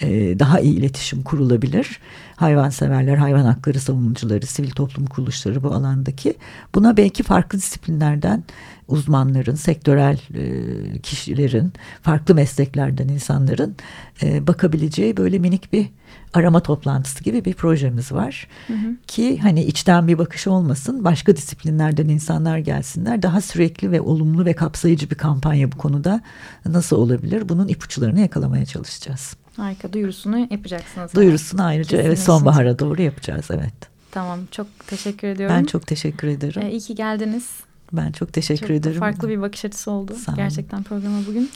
e, 0.00 0.38
daha 0.38 0.60
iyi 0.60 0.74
iletişim 0.74 1.22
kurulabilir. 1.22 2.00
Hayvanseverler, 2.36 3.16
hayvan 3.16 3.44
hakları 3.44 3.80
savunucuları, 3.80 4.46
sivil 4.46 4.70
toplum 4.70 5.06
kuruluşları 5.06 5.62
bu 5.62 5.72
alandaki 5.72 6.34
buna 6.74 6.96
belki 6.96 7.22
farklı 7.22 7.58
disiplinlerden 7.58 8.44
uzmanların, 8.88 9.54
sektörel 9.54 10.18
e, 10.34 10.98
kişilerin, 10.98 11.72
farklı 12.02 12.34
mesleklerden 12.34 13.08
insanların 13.08 13.76
e, 14.22 14.46
bakabileceği 14.46 15.16
böyle 15.16 15.38
minik 15.38 15.72
bir 15.72 15.86
arama 16.34 16.60
toplantısı 16.60 17.24
gibi 17.24 17.44
bir 17.44 17.54
projemiz 17.54 18.12
var. 18.12 18.48
Hı 18.66 18.72
hı. 18.72 18.96
Ki 19.06 19.38
hani 19.38 19.64
içten 19.64 20.08
bir 20.08 20.18
bakış 20.18 20.46
olmasın, 20.46 21.04
başka 21.04 21.36
disiplinlerden 21.36 22.08
insanlar 22.08 22.58
gelsinler. 22.58 23.22
Daha 23.22 23.40
sürekli 23.40 23.90
ve 23.90 24.00
olumlu 24.00 24.44
ve 24.44 24.52
kapsayıcı 24.52 25.10
bir 25.10 25.14
kampanya 25.14 25.72
bu 25.72 25.76
konuda 25.76 26.20
nasıl 26.66 26.96
olabilir? 26.96 27.48
Bunun 27.48 27.68
ipuçlarını 27.68 28.20
yakalamaya 28.20 28.66
çalışacağız. 28.66 29.36
Harika 29.56 29.92
duyurusunu 29.92 30.38
yapacaksınız. 30.38 31.14
Duyurusunu 31.14 31.60
yani. 31.60 31.68
ayrıca 31.68 32.02
evet 32.02 32.18
sonbahara 32.18 32.78
doğru 32.78 33.02
yapacağız 33.02 33.48
evet. 33.50 33.74
Tamam 34.10 34.40
çok 34.50 34.66
teşekkür 34.86 35.28
ediyorum. 35.28 35.56
Ben 35.56 35.64
çok 35.64 35.86
teşekkür 35.86 36.28
ederim. 36.28 36.62
Ee, 36.62 36.70
iyi 36.70 36.80
ki 36.80 36.94
geldiniz. 36.94 37.50
Ben 37.92 38.12
çok 38.12 38.32
teşekkür 38.32 38.66
çok 38.66 38.76
ederim. 38.76 39.00
Farklı 39.00 39.28
bir 39.28 39.40
bakış 39.40 39.64
açısı 39.64 39.90
oldu 39.90 40.14
Sağ 40.14 40.32
gerçekten 40.32 40.82
programa 40.82 41.18
bugün. 41.28 41.50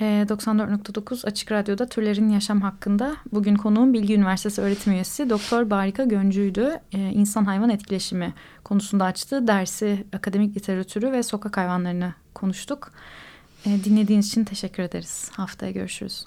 E, 0.00 0.06
ee, 0.06 0.26
94.9 0.28 1.26
Açık 1.26 1.52
Radyo'da 1.52 1.86
Türlerin 1.86 2.28
Yaşam 2.28 2.60
hakkında 2.60 3.16
bugün 3.32 3.56
konuğum 3.56 3.92
Bilgi 3.92 4.14
Üniversitesi 4.14 4.60
öğretim 4.60 4.92
üyesi 4.92 5.30
Doktor 5.30 5.70
Barika 5.70 6.04
Göncü'ydü. 6.04 6.80
E, 6.92 6.98
İnsan 6.98 7.44
hayvan 7.44 7.70
etkileşimi 7.70 8.34
konusunda 8.64 9.04
açtığı 9.04 9.46
dersi, 9.46 10.04
akademik 10.12 10.56
literatürü 10.56 11.12
ve 11.12 11.22
sokak 11.22 11.56
hayvanlarını 11.56 12.14
konuştuk. 12.34 12.92
E, 13.66 13.84
dinlediğiniz 13.84 14.26
için 14.26 14.44
teşekkür 14.44 14.82
ederiz. 14.82 15.30
Haftaya 15.32 15.72
görüşürüz. 15.72 16.26